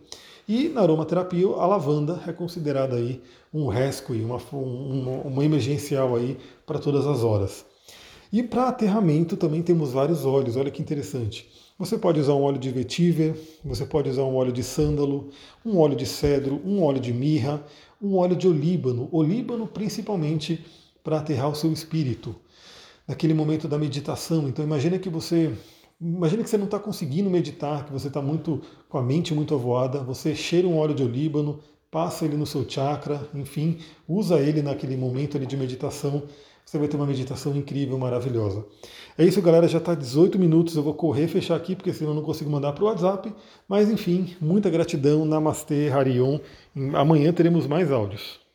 E 0.47 0.69
na 0.69 0.81
aromaterapia, 0.81 1.45
a 1.45 1.65
lavanda 1.65 2.21
é 2.25 2.31
considerada 2.31 2.95
aí 2.95 3.21
um 3.53 3.67
rescue, 3.67 4.23
uma, 4.23 4.37
uma, 4.53 5.21
uma 5.23 5.43
emergencial 5.43 6.15
aí 6.15 6.37
para 6.65 6.79
todas 6.79 7.05
as 7.05 7.21
horas. 7.21 7.65
E 8.31 8.41
para 8.41 8.69
aterramento 8.69 9.35
também 9.35 9.61
temos 9.61 9.91
vários 9.91 10.25
óleos, 10.25 10.55
olha 10.55 10.71
que 10.71 10.81
interessante. 10.81 11.49
Você 11.77 11.97
pode 11.97 12.19
usar 12.19 12.33
um 12.33 12.41
óleo 12.41 12.57
de 12.57 12.71
vetiver, 12.71 13.35
você 13.63 13.85
pode 13.85 14.09
usar 14.09 14.23
um 14.23 14.35
óleo 14.35 14.51
de 14.51 14.63
sândalo, 14.63 15.29
um 15.65 15.77
óleo 15.77 15.95
de 15.95 16.05
cedro, 16.05 16.61
um 16.65 16.81
óleo 16.81 16.99
de 16.99 17.13
mirra, 17.13 17.63
um 18.01 18.15
óleo 18.15 18.35
de 18.35 18.47
olíbano. 18.47 19.07
Olíbano 19.11 19.67
principalmente 19.67 20.65
para 21.07 21.19
aterrar 21.19 21.49
o 21.49 21.55
seu 21.55 21.71
espírito 21.71 22.35
naquele 23.07 23.33
momento 23.33 23.65
da 23.65 23.77
meditação. 23.77 24.49
Então 24.49 24.65
imagine 24.65 24.99
que 24.99 25.07
você 25.07 25.53
imagine 26.01 26.43
que 26.43 26.49
você 26.49 26.57
não 26.57 26.65
está 26.65 26.77
conseguindo 26.77 27.29
meditar, 27.29 27.85
que 27.85 27.93
você 27.93 28.09
está 28.09 28.21
muito 28.21 28.61
com 28.89 28.97
a 28.97 29.01
mente 29.01 29.33
muito 29.33 29.55
avoada, 29.55 29.99
você 30.03 30.35
cheira 30.35 30.67
um 30.67 30.77
óleo 30.77 30.93
de 30.93 31.03
olíbano, 31.03 31.61
passa 31.89 32.25
ele 32.25 32.35
no 32.35 32.45
seu 32.45 32.69
chakra, 32.69 33.25
enfim, 33.33 33.77
usa 34.05 34.37
ele 34.37 34.61
naquele 34.61 34.97
momento 34.97 35.37
ali 35.37 35.45
de 35.45 35.55
meditação. 35.55 36.23
Você 36.65 36.77
vai 36.77 36.89
ter 36.89 36.97
uma 36.97 37.05
meditação 37.05 37.55
incrível, 37.55 37.97
maravilhosa. 37.97 38.65
É 39.17 39.23
isso, 39.23 39.41
galera. 39.41 39.69
Já 39.69 39.77
está 39.77 39.95
18 39.95 40.37
minutos. 40.37 40.75
Eu 40.75 40.83
vou 40.83 40.93
correr, 40.93 41.29
fechar 41.29 41.55
aqui, 41.55 41.73
porque 41.73 41.93
senão 41.93 42.11
eu 42.11 42.15
não 42.15 42.21
consigo 42.21 42.51
mandar 42.51 42.73
para 42.73 42.83
o 42.83 42.87
WhatsApp. 42.87 43.33
Mas 43.69 43.89
enfim, 43.89 44.35
muita 44.41 44.69
gratidão. 44.69 45.23
Namastê, 45.23 45.89
Harion. 45.89 46.39
Amanhã 46.93 47.31
teremos 47.31 47.65
mais 47.65 47.89
áudios. 47.89 48.45